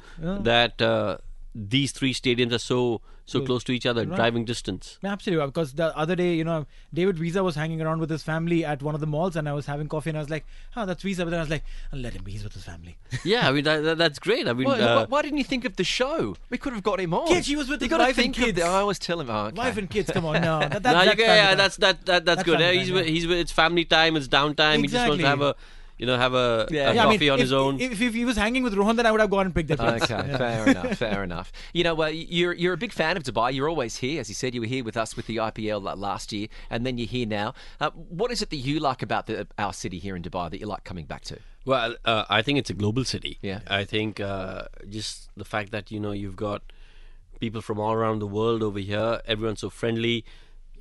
that 0.49 0.81
uh, 0.81 1.17
these 1.55 1.91
three 1.91 2.13
stadiums 2.13 2.51
are 2.51 2.57
so 2.59 3.01
so 3.25 3.39
close 3.39 3.63
to 3.63 3.71
each 3.71 3.85
other, 3.85 4.03
driving 4.05 4.43
distance. 4.43 4.99
Absolutely, 5.01 5.45
because 5.45 5.73
the 5.73 5.97
other 5.97 6.13
day, 6.13 6.33
you 6.33 6.43
know, 6.43 6.65
David 6.93 7.17
Wiese 7.19 7.35
was 7.35 7.55
hanging 7.55 7.81
around 7.81 8.01
with 8.01 8.09
his 8.09 8.21
family 8.21 8.65
at 8.65 8.83
one 8.83 8.95
of 8.95 8.99
the 9.01 9.07
malls, 9.07 9.37
and 9.37 9.47
I 9.47 9.53
was 9.53 9.65
having 9.65 9.87
coffee, 9.87 10.09
and 10.09 10.17
I 10.17 10.21
was 10.21 10.29
like, 10.29 10.45
"Oh, 10.75 10.85
that's 10.85 11.05
Wiese," 11.05 11.19
but 11.19 11.29
then 11.29 11.39
I 11.39 11.43
was 11.43 11.49
like, 11.49 11.63
"Let 11.93 12.13
him 12.13 12.23
be. 12.23 12.33
He's 12.33 12.43
with 12.43 12.53
his 12.53 12.65
family." 12.65 12.97
Yeah, 13.23 13.47
I 13.47 13.53
mean 13.53 13.63
that, 13.63 13.81
that- 13.83 13.97
that's 13.97 14.19
great. 14.19 14.45
I 14.47 14.51
mean, 14.53 14.67
Why, 14.67 14.77
uh, 14.79 14.95
why- 15.01 15.05
why 15.05 15.21
didn't 15.21 15.37
you 15.37 15.45
think 15.45 15.63
of 15.63 15.77
the 15.77 15.85
show? 15.85 16.35
We 16.49 16.57
could 16.57 16.73
have 16.73 16.83
got 16.83 16.99
him 16.99 17.13
on. 17.13 17.31
Yeah, 17.31 17.39
he 17.39 17.55
was 17.55 17.69
with 17.69 17.81
you 17.81 17.85
his 17.85 17.89
gotta 17.91 18.03
wife 18.03 18.17
and 18.17 18.23
think 18.25 18.37
of 18.39 18.43
kids. 18.43 18.59
the- 18.59 18.65
I 18.65 18.79
always 18.81 18.99
tell 18.99 19.21
him, 19.21 19.29
oh, 19.29 19.45
okay. 19.45 19.57
Wife 19.57 19.77
and 19.77 19.89
kids, 19.89 20.11
come 20.11 20.25
on, 20.25 20.41
no, 20.41 20.59
that, 20.59 20.71
that, 20.83 20.83
no, 20.83 21.05
that's 21.05 21.09
can- 21.15 21.19
yeah, 21.19 21.55
that's 21.55 21.77
that, 21.77 22.05
that 22.07 22.25
that's, 22.25 22.25
That's 22.25 22.43
good. 22.43 22.59
Yeah, 22.59 22.71
he's 22.71 22.87
time, 22.87 22.95
with, 22.95 23.05
yeah. 23.05 23.11
he's 23.11 23.27
with, 23.27 23.37
it's 23.37 23.51
family 23.53 23.85
time, 23.85 24.17
it's 24.17 24.27
downtime. 24.27 24.81
He 24.81 24.87
just 24.87 25.07
wants 25.07 25.21
to 25.23 25.27
have 25.29 25.41
a 25.41 25.49
Exactly. 25.49 25.69
You 25.97 26.05
know 26.05 26.17
have 26.17 26.33
a, 26.33 26.67
Yeah. 26.71 26.91
a 26.91 26.95
Yeah, 26.95 27.03
I 27.05 27.09
mean, 27.09 27.13
coffee 27.19 27.29
on 27.29 27.39
if, 27.39 27.43
his 27.43 27.53
own. 27.53 27.79
If, 27.79 28.01
if 28.01 28.13
he 28.13 28.25
was 28.25 28.35
hanging 28.37 28.63
with 28.63 28.73
Rohan, 28.73 28.95
then 28.95 29.05
I 29.05 29.11
would 29.11 29.21
have 29.21 29.29
gone 29.29 29.45
and 29.47 29.55
picked 29.55 29.69
that. 29.69 29.79
place. 29.79 30.03
Okay, 30.03 30.27
Yeah. 30.27 30.37
fair 30.37 30.67
enough, 30.69 30.97
fair 31.05 31.23
enough. 31.23 31.51
You 31.73 31.83
know, 31.83 31.93
well, 31.95 32.09
you're 32.11 32.53
you're 32.53 32.73
a 32.73 32.77
big 32.77 32.91
fan 32.93 33.17
of 33.17 33.23
Dubai. 33.23 33.53
You're 33.53 33.69
always 33.69 33.97
here, 33.97 34.19
as 34.19 34.27
you 34.29 34.35
said. 34.35 34.53
You 34.55 34.61
were 34.61 34.67
here 34.67 34.83
with 34.83 34.97
us 34.97 35.15
with 35.15 35.27
the 35.27 35.37
IPL 35.37 35.97
last 35.97 36.31
year, 36.33 36.47
and 36.69 36.85
then 36.85 36.97
you're 36.97 37.07
here 37.07 37.27
now. 37.27 37.53
Uh, 37.79 37.91
what 37.91 38.31
is 38.31 38.41
it 38.41 38.49
that 38.49 38.57
you 38.57 38.79
like 38.79 39.01
about 39.01 39.27
the, 39.27 39.47
our 39.57 39.73
city 39.73 39.99
here 39.99 40.15
in 40.15 40.23
Dubai 40.23 40.49
that 40.51 40.59
you 40.59 40.65
like 40.65 40.83
coming 40.83 41.05
back 41.05 41.23
to? 41.25 41.37
Well, 41.65 41.95
uh, 42.03 42.25
I 42.29 42.41
think 42.41 42.59
it's 42.59 42.69
a 42.69 42.73
global 42.73 43.05
city. 43.05 43.37
Yeah. 43.41 43.59
I 43.67 43.85
think 43.85 44.19
uh, 44.19 44.63
just 44.89 45.29
the 45.37 45.45
fact 45.45 45.71
that 45.71 45.91
you 45.91 45.99
know 45.99 46.11
you've 46.11 46.35
got 46.35 46.61
people 47.39 47.61
from 47.61 47.79
all 47.79 47.93
around 47.93 48.19
the 48.19 48.27
world 48.27 48.61
over 48.63 48.79
here. 48.79 49.21
Everyone's 49.25 49.61
so 49.61 49.69
friendly. 49.69 50.25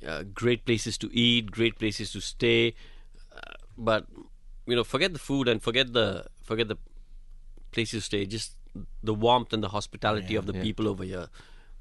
Uh, 0.05 0.23
great 0.23 0.65
places 0.65 0.97
to 0.97 1.09
eat. 1.13 1.51
Great 1.51 1.79
places 1.79 2.11
to 2.11 2.19
stay. 2.19 2.73
Uh, 3.35 3.39
but 3.77 4.05
you 4.65 4.75
know, 4.75 4.83
forget 4.83 5.13
the 5.13 5.19
food 5.19 5.47
and 5.47 5.61
forget 5.61 5.93
the 5.93 6.25
forget 6.43 6.67
the 6.67 6.77
places 7.71 8.03
to 8.03 8.05
stay. 8.05 8.25
Just 8.25 8.55
the 9.03 9.13
warmth 9.13 9.53
and 9.53 9.63
the 9.63 9.69
hospitality 9.69 10.35
of 10.35 10.45
the 10.45 10.53
people 10.63 10.87
over 10.87 11.03
here, 11.03 11.27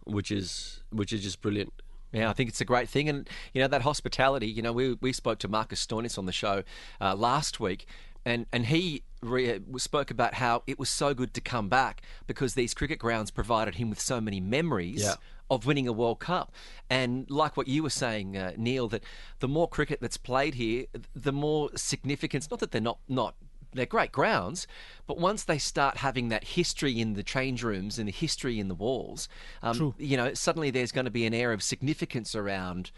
which 0.05 0.31
is 0.31 0.81
which 0.91 1.13
is 1.13 1.23
just 1.23 1.41
brilliant. 1.41 1.73
Yeah, 2.13 2.29
I 2.29 2.35
think 2.35 2.51
it's 2.51 2.61
a 2.61 2.67
great 2.67 2.89
thing, 2.89 3.09
and 3.09 3.29
you 3.55 3.63
know 3.63 3.69
that 3.69 3.83
hospitality. 3.83 4.47
You 4.47 4.63
know, 4.63 4.73
we 4.73 4.95
we 5.01 5.13
spoke 5.13 5.39
to 5.41 5.49
Marcus 5.49 5.85
Stoinis 5.85 6.19
on 6.19 6.27
the 6.27 6.33
show 6.33 6.63
uh, 7.01 7.15
last 7.15 7.59
week, 7.61 7.87
and 8.25 8.47
and 8.53 8.67
he 8.67 9.03
re- 9.23 9.61
spoke 9.79 10.11
about 10.11 10.35
how 10.35 10.63
it 10.67 10.79
was 10.79 10.91
so 10.91 11.15
good 11.15 11.33
to 11.35 11.41
come 11.41 11.69
back 11.69 12.03
because 12.27 12.55
these 12.55 12.75
cricket 12.75 12.99
grounds 12.99 13.31
provided 13.31 13.77
him 13.77 13.89
with 13.89 14.01
so 14.01 14.21
many 14.21 14.41
memories. 14.41 15.03
Yeah. 15.03 15.15
Of 15.53 15.67
winning 15.67 15.87
a 15.87 15.93
World 15.93 16.19
Cup, 16.19 16.51
and 16.89 17.31
like 17.31 17.57
what 17.59 17.69
you 17.69 17.83
were 17.83 17.91
saying, 17.91 18.37
uh, 18.37 18.53
Neil, 18.57 18.89
that 18.89 19.03
the 19.41 19.49
more 19.49 19.69
cricket 19.69 20.01
that's 20.01 20.17
played 20.17 20.55
here, 20.55 20.87
the 21.15 21.33
more 21.33 21.69
significance. 21.77 22.51
Not 22.51 22.61
that 22.61 22.71
they're 22.71 22.81
not 22.81 22.99
not 23.07 23.35
they're 23.75 23.87
great 23.87 24.13
grounds, 24.13 24.67
but 25.07 25.19
once 25.19 25.45
they 25.45 25.59
start 25.59 25.99
having 25.99 26.29
that 26.29 26.45
history 26.45 27.01
in 27.01 27.15
the 27.15 27.23
change 27.23 27.63
rooms 27.63 27.99
and 27.99 28.09
the 28.09 28.13
history 28.13 28.59
in 28.59 28.69
the 28.69 28.75
walls, 28.75 29.29
um, 29.63 29.95
you 29.99 30.17
know, 30.17 30.35
suddenly 30.35 30.71
there's 30.71 30.93
going 30.93 31.05
to 31.05 31.11
be 31.11 31.27
an 31.27 31.35
air 31.35 31.53
of 31.53 31.63
significance 31.63 32.35
around 32.35 32.91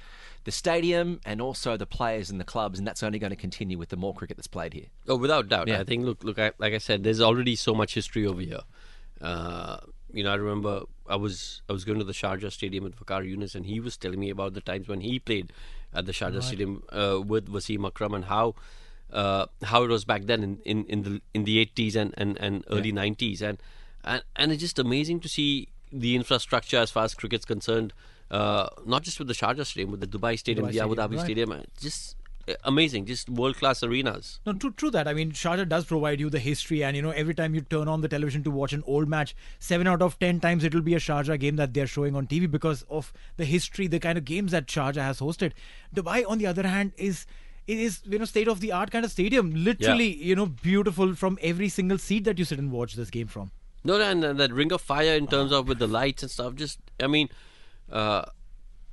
the 0.45 0.53
stadium 0.53 1.21
and 1.25 1.41
also 1.41 1.77
the 1.77 1.87
players 1.87 2.31
and 2.31 2.41
the 2.41 2.45
clubs, 2.45 2.79
and 2.79 2.87
that's 2.87 3.03
only 3.03 3.19
going 3.19 3.31
to 3.31 3.37
continue 3.37 3.79
with 3.79 3.89
the 3.89 3.97
more 3.97 4.15
cricket 4.15 4.37
that's 4.37 4.47
played 4.47 4.75
here. 4.75 4.87
Oh, 5.09 5.17
without 5.17 5.49
doubt. 5.49 5.69
Yeah. 5.69 5.81
I 5.81 5.85
think 5.85 6.05
look, 6.05 6.23
look. 6.23 6.39
I, 6.39 6.53
like 6.59 6.75
I 6.75 6.79
said, 6.79 7.03
there's 7.03 7.21
already 7.21 7.57
so 7.57 7.75
much 7.75 7.95
history 7.95 8.27
over 8.27 8.41
here. 8.41 8.61
Uh, 9.21 9.79
you 10.13 10.23
know, 10.23 10.33
I 10.33 10.37
remember 10.37 10.83
I 11.09 11.17
was 11.17 11.63
I 11.69 11.73
was 11.73 11.85
going 11.85 11.99
to 11.99 12.05
the 12.05 12.13
Sharjah 12.13 12.53
Stadium 12.53 12.85
with 12.85 12.99
Waqar 12.99 13.23
Younis, 13.31 13.55
and 13.55 13.67
he 13.67 13.81
was 13.81 13.97
telling 13.97 14.21
me 14.21 14.31
about 14.31 14.55
the 14.55 14.61
times 14.61 14.89
when 14.89 15.01
he 15.01 15.19
played 15.19 15.53
at 15.93 16.07
the 16.07 16.13
Sharjah 16.13 16.43
Stadium 16.43 16.83
uh, 16.91 17.21
with 17.21 17.49
Wasim 17.49 17.87
Akram 17.87 18.15
and 18.15 18.27
how. 18.27 18.55
Uh, 19.13 19.47
how 19.63 19.85
it 19.85 19.89
was 19.89 20.05
back 20.05 20.23
then 20.25 20.43
in, 20.43 20.59
in, 20.65 20.85
in 20.87 21.03
the 21.03 21.23
in 21.35 21.45
the 21.45 21.65
80s 21.65 21.95
and, 21.95 22.15
and, 22.17 22.37
and 22.41 22.65
early 22.69 22.91
90s 22.91 23.43
and, 23.43 23.59
and 24.03 24.23
and 24.35 24.51
it's 24.51 24.61
just 24.61 24.77
amazing 24.79 25.21
to 25.21 25.29
see 25.29 25.69
the 25.93 26.17
infrastructure 26.17 26.79
as 26.79 26.91
far 26.91 27.05
as 27.05 27.15
cricket's 27.15 27.45
concerned 27.45 27.93
uh, 28.33 28.67
not 28.85 29.03
just 29.03 29.21
with 29.21 29.29
the 29.29 29.35
Sharjah 29.35 29.67
Stadium 29.67 29.93
with 29.93 30.01
the 30.01 30.09
Dubai 30.09 30.37
Stadium 30.37 30.67
Dubai 30.67 30.73
the 30.73 30.81
Abu 30.81 30.95
Stadium, 30.95 31.11
Dhabi 31.11 31.17
right. 31.17 31.25
Stadium 31.25 31.65
just 31.81 32.17
amazing 32.65 33.07
just 33.07 33.29
world 33.29 33.57
class 33.57 33.83
arenas 33.83 34.41
No, 34.47 34.53
true, 34.53 34.73
true 34.73 34.91
that. 34.91 35.09
I 35.09 35.15
mean, 35.15 35.33
Sharjah 35.33 35.69
does 35.69 35.85
provide 35.85 36.21
you 36.21 36.31
the 36.31 36.39
history, 36.39 36.83
and 36.85 36.97
you 36.97 37.03
know, 37.03 37.11
every 37.11 37.35
time 37.35 37.55
you 37.55 37.61
turn 37.61 37.89
on 37.89 38.01
the 38.01 38.09
television 38.09 38.43
to 38.45 38.51
watch 38.51 38.73
an 38.73 38.83
old 38.87 39.09
match, 39.09 39.35
seven 39.59 39.87
out 39.87 40.03
of 40.03 40.19
ten 40.19 40.41
times 40.41 40.65
it 40.65 40.75
will 40.75 40.83
be 40.83 40.95
a 40.95 40.99
Sharjah 40.99 41.39
game 41.39 41.57
that 41.57 41.75
they're 41.75 41.87
showing 41.87 42.15
on 42.15 42.27
TV 42.27 42.51
because 42.51 42.85
of 42.91 43.13
the 43.37 43.45
history, 43.45 43.87
the 43.87 44.01
kind 44.01 44.19
of 44.19 44.25
games 44.25 44.53
that 44.53 44.67
Sharjah 44.67 45.03
has 45.03 45.21
hosted. 45.21 45.53
Dubai, 45.95 46.25
on 46.29 46.39
the 46.39 46.47
other 46.47 46.67
hand, 46.67 46.93
is 46.97 47.27
it 47.67 47.79
is 47.79 48.01
you 48.05 48.19
know 48.19 48.25
state 48.25 48.49
of 48.49 48.61
the 48.61 48.73
art 48.73 48.91
kind 48.91 49.05
of 49.05 49.11
stadium, 49.11 49.53
literally 49.55 50.15
you 50.15 50.37
know 50.37 50.47
beautiful 50.47 51.15
from 51.15 51.39
every 51.41 51.69
single 51.69 51.99
seat 51.99 52.25
that 52.25 52.39
you 52.39 52.45
sit 52.45 52.59
and 52.59 52.71
watch 52.71 52.95
this 52.95 53.11
game 53.11 53.27
from. 53.27 53.51
No, 53.85 53.99
no, 53.99 54.05
and, 54.05 54.25
and 54.25 54.41
that 54.41 54.53
ring 54.53 54.73
of 54.73 54.81
fire 54.81 55.15
in 55.15 55.27
terms 55.27 55.53
of 55.53 55.69
with 55.69 55.79
the 55.79 55.87
lights 55.87 56.23
and 56.23 56.31
stuff. 56.31 56.55
Just, 56.55 56.79
I 56.99 57.07
mean, 57.07 57.29
uh, 57.93 58.25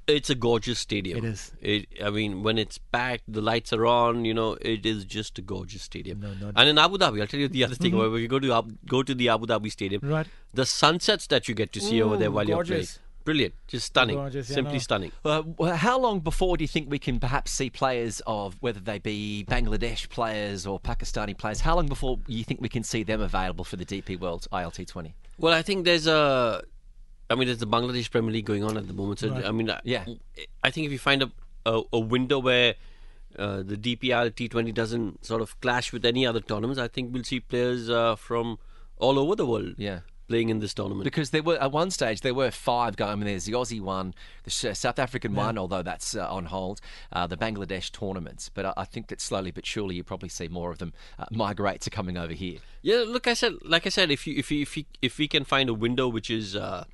it's 0.08 0.30
a 0.30 0.36
gorgeous 0.36 0.80
stadium. 0.80 1.20
It 1.20 1.24
is. 1.26 1.52
It, 1.62 1.88
I 2.04 2.10
mean, 2.10 2.44
when 2.44 2.58
it's 2.58 2.78
packed, 2.78 3.24
the 3.28 3.42
lights 3.42 3.72
are 3.74 3.86
on. 3.86 4.26
You 4.26 4.34
know, 4.34 4.58
it 4.62 4.86
is 4.86 5.06
just 5.06 5.38
a 5.40 5.42
gorgeous 5.42 5.84
stadium. 5.84 6.20
No, 6.20 6.34
no. 6.34 6.52
And 6.56 6.70
in 6.70 6.78
Abu 6.78 6.98
Dhabi, 6.98 7.22
I'll 7.22 7.28
tell 7.28 7.40
you 7.40 7.48
the 7.48 7.64
other 7.64 7.76
thing. 7.76 7.96
When 7.98 8.14
you 8.22 8.28
go 8.28 8.40
to 8.40 8.66
go 8.88 9.04
to 9.04 9.14
the 9.16 9.30
Abu 9.30 9.46
Dhabi 9.46 9.72
Stadium, 9.72 10.02
Right. 10.04 10.28
the 10.54 10.66
sunsets 10.66 11.28
that 11.28 11.48
you 11.48 11.56
get 11.56 11.72
to 11.74 11.80
see 11.82 12.02
over 12.02 12.18
there 12.18 12.30
Ooh, 12.30 12.32
while 12.32 12.48
you're 12.48 12.64
playing, 12.64 12.88
brilliant, 13.24 13.54
just 13.68 13.86
stunning, 13.86 14.16
Gorgeous, 14.16 14.50
yeah, 14.50 14.56
simply 14.56 14.74
no. 14.74 14.80
stunning. 14.80 15.12
Uh, 15.24 15.44
well, 15.58 15.76
how 15.76 16.00
long 16.00 16.20
before 16.22 16.58
do 16.58 16.64
you 16.64 16.68
think 16.68 16.90
we 16.90 16.98
can 17.00 17.20
perhaps 17.20 17.52
see 17.52 17.70
players 17.70 18.22
of 18.26 18.56
whether 18.62 18.80
they 18.80 18.98
be 19.00 19.46
Bangladesh 19.48 20.10
players 20.10 20.66
or 20.66 20.80
Pakistani 20.80 21.38
players? 21.38 21.62
How 21.62 21.76
long 21.76 21.88
before 21.88 22.20
you 22.28 22.44
think 22.44 22.62
we 22.62 22.70
can 22.70 22.84
see 22.84 23.04
them 23.04 23.22
available 23.22 23.64
for 23.64 23.76
the 23.76 23.86
DP 23.86 24.20
World 24.20 24.48
ILT 24.52 24.88
20? 24.88 25.14
Well, 25.38 25.54
I 25.54 25.62
think 25.62 25.86
there's 25.86 26.08
a, 26.08 26.64
I 27.32 27.36
mean, 27.36 27.48
there's 27.48 27.60
the 27.60 27.68
Bangladesh 27.68 28.10
Premier 28.12 28.32
League 28.32 28.46
going 28.46 28.64
on 28.64 28.78
at 28.78 28.88
the 28.88 28.94
moment. 28.94 29.20
So 29.20 29.34
I 29.34 29.52
mean, 29.52 29.70
I- 29.70 29.82
Yeah. 29.84 30.06
I 30.64 30.70
think 30.72 30.86
if 30.86 30.92
you 30.92 31.00
find 31.00 31.24
a 31.24 31.32
a, 31.66 31.82
a 31.94 32.00
window 32.00 32.40
where 32.40 32.76
uh, 33.38 33.62
the 33.64 33.78
DPR 33.78 34.32
T20 34.32 34.74
doesn't 34.74 35.24
sort 35.26 35.42
of 35.42 35.60
clash 35.62 35.94
with 35.94 36.04
any 36.06 36.26
other 36.26 36.40
tournaments, 36.42 36.80
I 36.80 36.88
think 36.88 37.14
we'll 37.14 37.24
see 37.24 37.40
players 37.40 37.90
uh, 37.90 38.16
from 38.16 38.58
all 38.98 39.18
over 39.20 39.36
the 39.36 39.46
world 39.46 39.76
Yeah. 39.78 40.00
playing 40.28 40.50
in 40.50 40.60
this 40.60 40.74
tournament. 40.74 41.04
Because 41.04 41.30
there 41.30 41.44
were 41.44 41.58
at 41.62 41.72
one 41.72 41.92
stage 41.92 42.22
there 42.22 42.34
were 42.34 42.50
five 42.52 42.96
going. 42.98 43.12
I 43.12 43.16
mean, 43.16 43.26
there's 43.26 43.46
the 43.46 43.54
Aussie 43.54 43.80
one, 43.82 44.14
the 44.44 44.50
South 44.50 44.98
African 45.00 45.36
one, 45.36 45.58
although 45.58 45.84
that's 45.84 46.16
uh, 46.16 46.28
on 46.34 46.46
hold, 46.46 46.82
uh, 47.14 47.28
the 47.28 47.38
Bangladesh 47.38 47.92
tournaments. 47.92 48.50
But 48.54 48.66
I, 48.66 48.74
I 48.78 48.86
think 48.86 49.08
that 49.10 49.22
slowly 49.22 49.52
but 49.52 49.66
surely 49.66 49.96
you 49.96 50.04
probably 50.04 50.30
see 50.30 50.48
more 50.48 50.72
of 50.72 50.80
them 50.80 50.94
uh, 51.20 51.26
migrate 51.32 51.82
to 51.82 51.90
coming 51.90 52.18
over 52.18 52.34
here. 52.34 52.58
yeah, 52.82 53.04
look, 53.08 53.28
I 53.28 53.34
said, 53.36 53.54
like 53.64 53.86
I 53.86 53.90
said, 53.90 54.10
if 54.12 54.26
you 54.28 54.34
if 54.38 54.52
you, 54.52 54.62
if 54.64 54.76
you, 54.78 54.84
if 55.02 55.18
we 55.20 55.28
can 55.28 55.44
find 55.46 55.70
a 55.70 55.74
window 55.76 56.08
which 56.08 56.30
is 56.32 56.56
uh, 56.56 56.86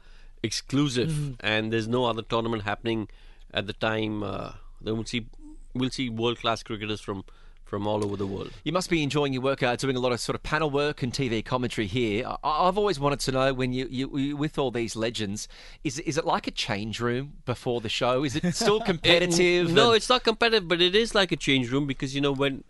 exclusive 0.47 1.09
Mm-hmm. 1.09 1.33
and 1.51 1.71
there's 1.71 1.87
no 1.87 2.05
other 2.05 2.23
tournament 2.23 2.63
happening 2.63 3.07
at 3.53 3.67
the 3.67 3.73
time, 3.73 4.23
uh, 4.23 4.51
then 4.81 4.95
we'll 4.95 5.05
see 5.05 5.27
we'll 5.73 5.91
see 5.91 6.09
world 6.09 6.39
class 6.39 6.63
cricketers 6.63 7.01
from 7.01 7.23
from 7.71 7.85
all 7.85 8.01
over 8.05 8.15
the 8.15 8.25
world. 8.25 8.51
You 8.63 8.71
must 8.71 8.89
be 8.89 9.03
enjoying 9.03 9.33
your 9.33 9.41
work, 9.41 9.61
uh, 9.61 9.75
doing 9.75 9.97
a 9.97 9.99
lot 9.99 10.13
of 10.13 10.21
sort 10.21 10.35
of 10.37 10.41
panel 10.41 10.69
work 10.69 11.03
and 11.03 11.11
TV 11.11 11.43
commentary 11.43 11.85
here. 11.85 12.25
I, 12.25 12.37
I've 12.65 12.77
always 12.77 12.97
wanted 12.97 13.19
to 13.19 13.31
know 13.33 13.53
when 13.53 13.73
you, 13.73 13.87
you, 13.91 14.17
you 14.17 14.37
with 14.37 14.57
all 14.57 14.71
these 14.71 14.95
legends, 14.95 15.49
is 15.83 15.99
is 15.99 16.17
it 16.17 16.23
like 16.25 16.47
a 16.47 16.51
change 16.51 17.01
room 17.01 17.33
before 17.45 17.81
the 17.81 17.89
show? 17.89 18.23
Is 18.23 18.37
it 18.37 18.55
still 18.63 18.79
competitive? 18.79 19.69
no, 19.73 19.87
and- 19.87 19.97
it's 19.97 20.07
not 20.07 20.23
competitive, 20.23 20.67
but 20.69 20.81
it 20.81 20.95
is 20.95 21.13
like 21.13 21.33
a 21.33 21.35
change 21.35 21.69
room 21.69 21.85
because 21.87 22.15
you 22.15 22.21
know 22.21 22.31
when 22.31 22.63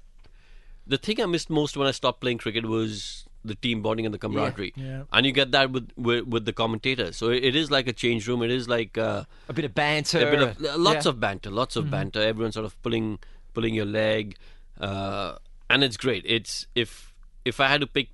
the 0.88 0.98
thing 0.98 1.22
I 1.22 1.28
missed 1.28 1.50
most 1.52 1.78
when 1.78 1.88
I 1.88 1.92
stopped 1.92 2.20
playing 2.22 2.40
cricket 2.40 2.66
was 2.66 3.27
the 3.48 3.56
team 3.56 3.82
bonding 3.82 4.06
and 4.06 4.14
the 4.14 4.20
camaraderie, 4.20 4.74
Yeah. 4.76 5.04
and 5.12 5.26
you 5.26 5.32
get 5.32 5.52
that 5.52 5.72
with 5.72 5.90
with, 5.96 6.26
with 6.28 6.46
the 6.46 6.54
commentators. 6.54 7.18
So 7.18 7.30
it, 7.30 7.44
it 7.44 7.56
is 7.56 7.72
like 7.72 7.88
a 7.88 7.94
change 7.94 8.28
room. 8.28 8.44
It 8.44 8.52
is 8.52 8.68
like 8.70 8.98
uh, 8.98 9.24
a 9.50 9.54
bit 9.54 9.66
of 9.66 9.74
banter, 9.74 10.28
a 10.28 10.32
bit 10.32 10.42
of 10.42 10.80
lots 10.80 11.06
yeah. 11.06 11.10
of 11.10 11.20
banter, 11.20 11.50
lots 11.50 11.76
of 11.76 11.90
banter. 11.90 12.22
Everyone 12.22 12.52
sort 12.52 12.66
of 12.66 12.82
pulling 12.82 13.20
pulling 13.54 13.74
your 13.74 13.86
leg, 13.86 14.36
uh, 14.80 15.36
and 15.70 15.84
it's 15.84 15.98
great. 15.98 16.24
It's 16.26 16.68
if 16.76 17.14
if 17.46 17.60
I 17.60 17.68
had 17.68 17.82
to 17.82 17.88
pick 17.88 18.10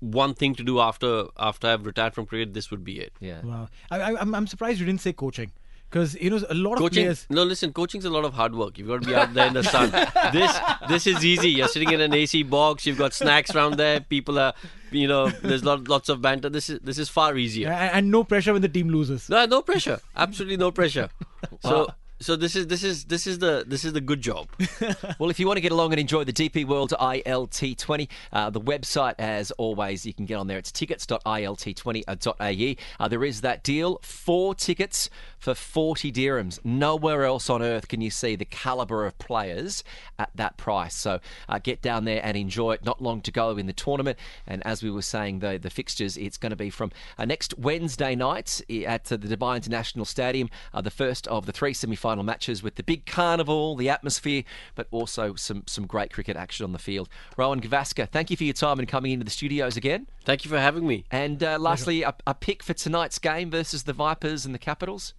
one 0.00 0.34
thing 0.34 0.54
to 0.56 0.64
do 0.64 0.80
after 0.80 1.26
after 1.38 1.68
I've 1.68 1.86
retired 1.86 2.14
from 2.14 2.26
cricket, 2.26 2.54
this 2.54 2.70
would 2.70 2.84
be 2.84 2.98
it. 3.00 3.12
Yeah. 3.20 3.40
Wow, 3.42 3.68
I, 3.90 4.00
I, 4.00 4.20
I'm 4.20 4.34
I'm 4.34 4.46
surprised 4.46 4.80
you 4.80 4.86
didn't 4.86 5.00
say 5.00 5.12
coaching 5.12 5.52
because 5.92 6.14
you 6.14 6.30
know 6.30 6.40
a 6.48 6.54
lot 6.54 6.72
of 6.74 6.78
Coaching, 6.78 7.04
players. 7.04 7.26
no, 7.28 7.42
listen. 7.44 7.70
Coaching's 7.72 8.06
a 8.06 8.10
lot 8.10 8.24
of 8.24 8.32
hard 8.32 8.54
work. 8.54 8.78
You've 8.78 8.88
got 8.88 9.02
to 9.02 9.08
be 9.08 9.14
out 9.14 9.34
there 9.34 9.46
in 9.46 9.52
the 9.52 9.62
sun. 9.62 9.90
this, 10.32 10.58
this 10.88 11.06
is 11.06 11.22
easy. 11.24 11.50
You're 11.50 11.68
sitting 11.68 11.92
in 11.92 12.00
an 12.00 12.14
AC 12.14 12.44
box. 12.44 12.86
You've 12.86 12.96
got 12.96 13.12
snacks 13.12 13.54
around 13.54 13.76
there. 13.76 14.00
People 14.00 14.38
are, 14.38 14.54
you 14.90 15.06
know, 15.06 15.28
there's 15.28 15.64
lot, 15.64 15.86
lots 15.88 16.08
of 16.08 16.22
banter. 16.22 16.48
This 16.48 16.70
is, 16.70 16.80
this 16.80 16.98
is 16.98 17.10
far 17.10 17.36
easier. 17.36 17.68
And, 17.68 17.92
and 17.92 18.10
no 18.10 18.24
pressure 18.24 18.54
when 18.54 18.62
the 18.62 18.70
team 18.70 18.88
loses. 18.88 19.28
No, 19.28 19.44
no 19.44 19.60
pressure. 19.60 20.00
Absolutely 20.16 20.56
no 20.56 20.70
pressure. 20.70 21.10
So, 21.60 21.88
So 22.22 22.36
this 22.36 22.54
is 22.54 22.68
this 22.68 22.84
is 22.84 23.06
this 23.06 23.26
is 23.26 23.40
the 23.40 23.64
this 23.66 23.84
is 23.84 23.94
the 23.94 24.00
good 24.00 24.20
job. 24.20 24.46
well, 25.18 25.28
if 25.28 25.40
you 25.40 25.48
want 25.48 25.56
to 25.56 25.60
get 25.60 25.72
along 25.72 25.92
and 25.92 25.98
enjoy 25.98 26.22
the 26.22 26.32
DP 26.32 26.64
World 26.64 26.94
ILT20, 26.98 28.08
uh, 28.32 28.48
the 28.50 28.60
website, 28.60 29.14
as 29.18 29.50
always, 29.52 30.04
you 30.06 30.14
can 30.14 30.24
get 30.24 30.36
on 30.36 30.46
there. 30.46 30.58
It's 30.58 30.70
tickets.ilt20.ae. 30.70 32.76
Uh, 33.00 33.08
there 33.08 33.24
is 33.24 33.40
that 33.40 33.64
deal, 33.64 33.98
four 34.02 34.54
tickets 34.54 35.10
for 35.42 35.56
40 35.56 36.12
dirhams. 36.12 36.64
Nowhere 36.64 37.24
else 37.24 37.50
on 37.50 37.62
earth 37.62 37.88
can 37.88 38.00
you 38.00 38.10
see 38.10 38.36
the 38.36 38.44
calibre 38.44 39.08
of 39.08 39.18
players 39.18 39.82
at 40.16 40.30
that 40.36 40.56
price. 40.56 40.94
So 40.94 41.18
uh, 41.48 41.58
get 41.58 41.82
down 41.82 42.04
there 42.04 42.20
and 42.22 42.36
enjoy 42.36 42.74
it. 42.74 42.84
Not 42.84 43.02
long 43.02 43.22
to 43.22 43.32
go 43.32 43.56
in 43.56 43.66
the 43.66 43.72
tournament. 43.72 44.20
And 44.46 44.64
as 44.64 44.84
we 44.84 44.90
were 44.92 45.02
saying, 45.02 45.40
the, 45.40 45.58
the 45.60 45.70
fixtures, 45.70 46.16
it's 46.16 46.38
going 46.38 46.50
to 46.50 46.56
be 46.56 46.70
from 46.70 46.92
uh, 47.18 47.24
next 47.24 47.58
Wednesday 47.58 48.14
night 48.14 48.60
at 48.86 49.06
the 49.06 49.18
Dubai 49.18 49.56
International 49.56 50.04
Stadium, 50.04 50.48
uh, 50.72 50.80
the 50.80 50.92
first 50.92 51.26
of 51.26 51.46
the 51.46 51.52
three 51.52 51.74
semi 51.74 51.96
final 52.12 52.24
matches 52.24 52.62
with 52.62 52.74
the 52.74 52.82
big 52.82 53.06
carnival, 53.06 53.74
the 53.74 53.88
atmosphere, 53.88 54.42
but 54.74 54.86
also 54.90 55.34
some, 55.34 55.62
some 55.66 55.86
great 55.86 56.12
cricket 56.12 56.36
action 56.36 56.62
on 56.62 56.72
the 56.72 56.78
field. 56.78 57.08
Rohan 57.38 57.58
Gavaskar, 57.58 58.06
thank 58.06 58.30
you 58.30 58.36
for 58.36 58.44
your 58.44 58.52
time 58.52 58.78
and 58.78 58.86
coming 58.86 59.12
into 59.12 59.24
the 59.24 59.30
studios 59.30 59.78
again. 59.78 60.06
Thank 60.26 60.44
you 60.44 60.50
for 60.50 60.58
having 60.58 60.86
me. 60.86 61.06
And 61.10 61.42
uh, 61.42 61.58
lastly, 61.58 62.02
a, 62.02 62.14
a 62.26 62.34
pick 62.34 62.62
for 62.62 62.74
tonight's 62.74 63.18
game 63.18 63.50
versus 63.50 63.84
the 63.84 63.94
Vipers 63.94 64.44
and 64.44 64.54
the 64.54 64.58
Capitals. 64.58 65.14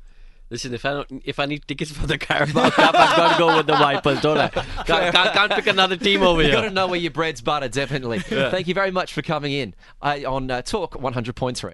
Listen, 0.51 0.71
if 0.75 0.85
I 0.85 0.91
don't, 0.91 1.23
if 1.25 1.39
I 1.39 1.47
need 1.47 1.67
tickets 1.67 1.91
for 1.91 2.05
the 2.05 2.19
Carabao 2.19 2.69
Cup, 2.69 2.93
I've 2.93 3.17
got 3.17 3.31
to 3.31 3.39
go 3.39 3.57
with 3.57 3.65
the 3.65 3.75
Vipers, 3.75 4.21
don't 4.21 4.37
I? 4.37 4.49
Can't, 4.85 5.15
can't, 5.15 5.33
can't 5.33 5.51
pick 5.53 5.65
another 5.65 5.97
team 5.97 6.21
over 6.21 6.41
here. 6.41 6.51
You've 6.51 6.61
got 6.61 6.67
to 6.67 6.69
know 6.69 6.85
where 6.85 6.99
your 6.99 7.09
bread's 7.09 7.41
butter, 7.41 7.69
definitely. 7.69 8.21
Yeah. 8.29 8.51
Thank 8.51 8.67
you 8.67 8.75
very 8.75 8.91
much 8.91 9.13
for 9.13 9.23
coming 9.23 9.51
in 9.51 9.73
uh, 9.99 10.19
on 10.27 10.51
uh, 10.51 10.61
Talk 10.61 10.93
100.3. 10.93 11.73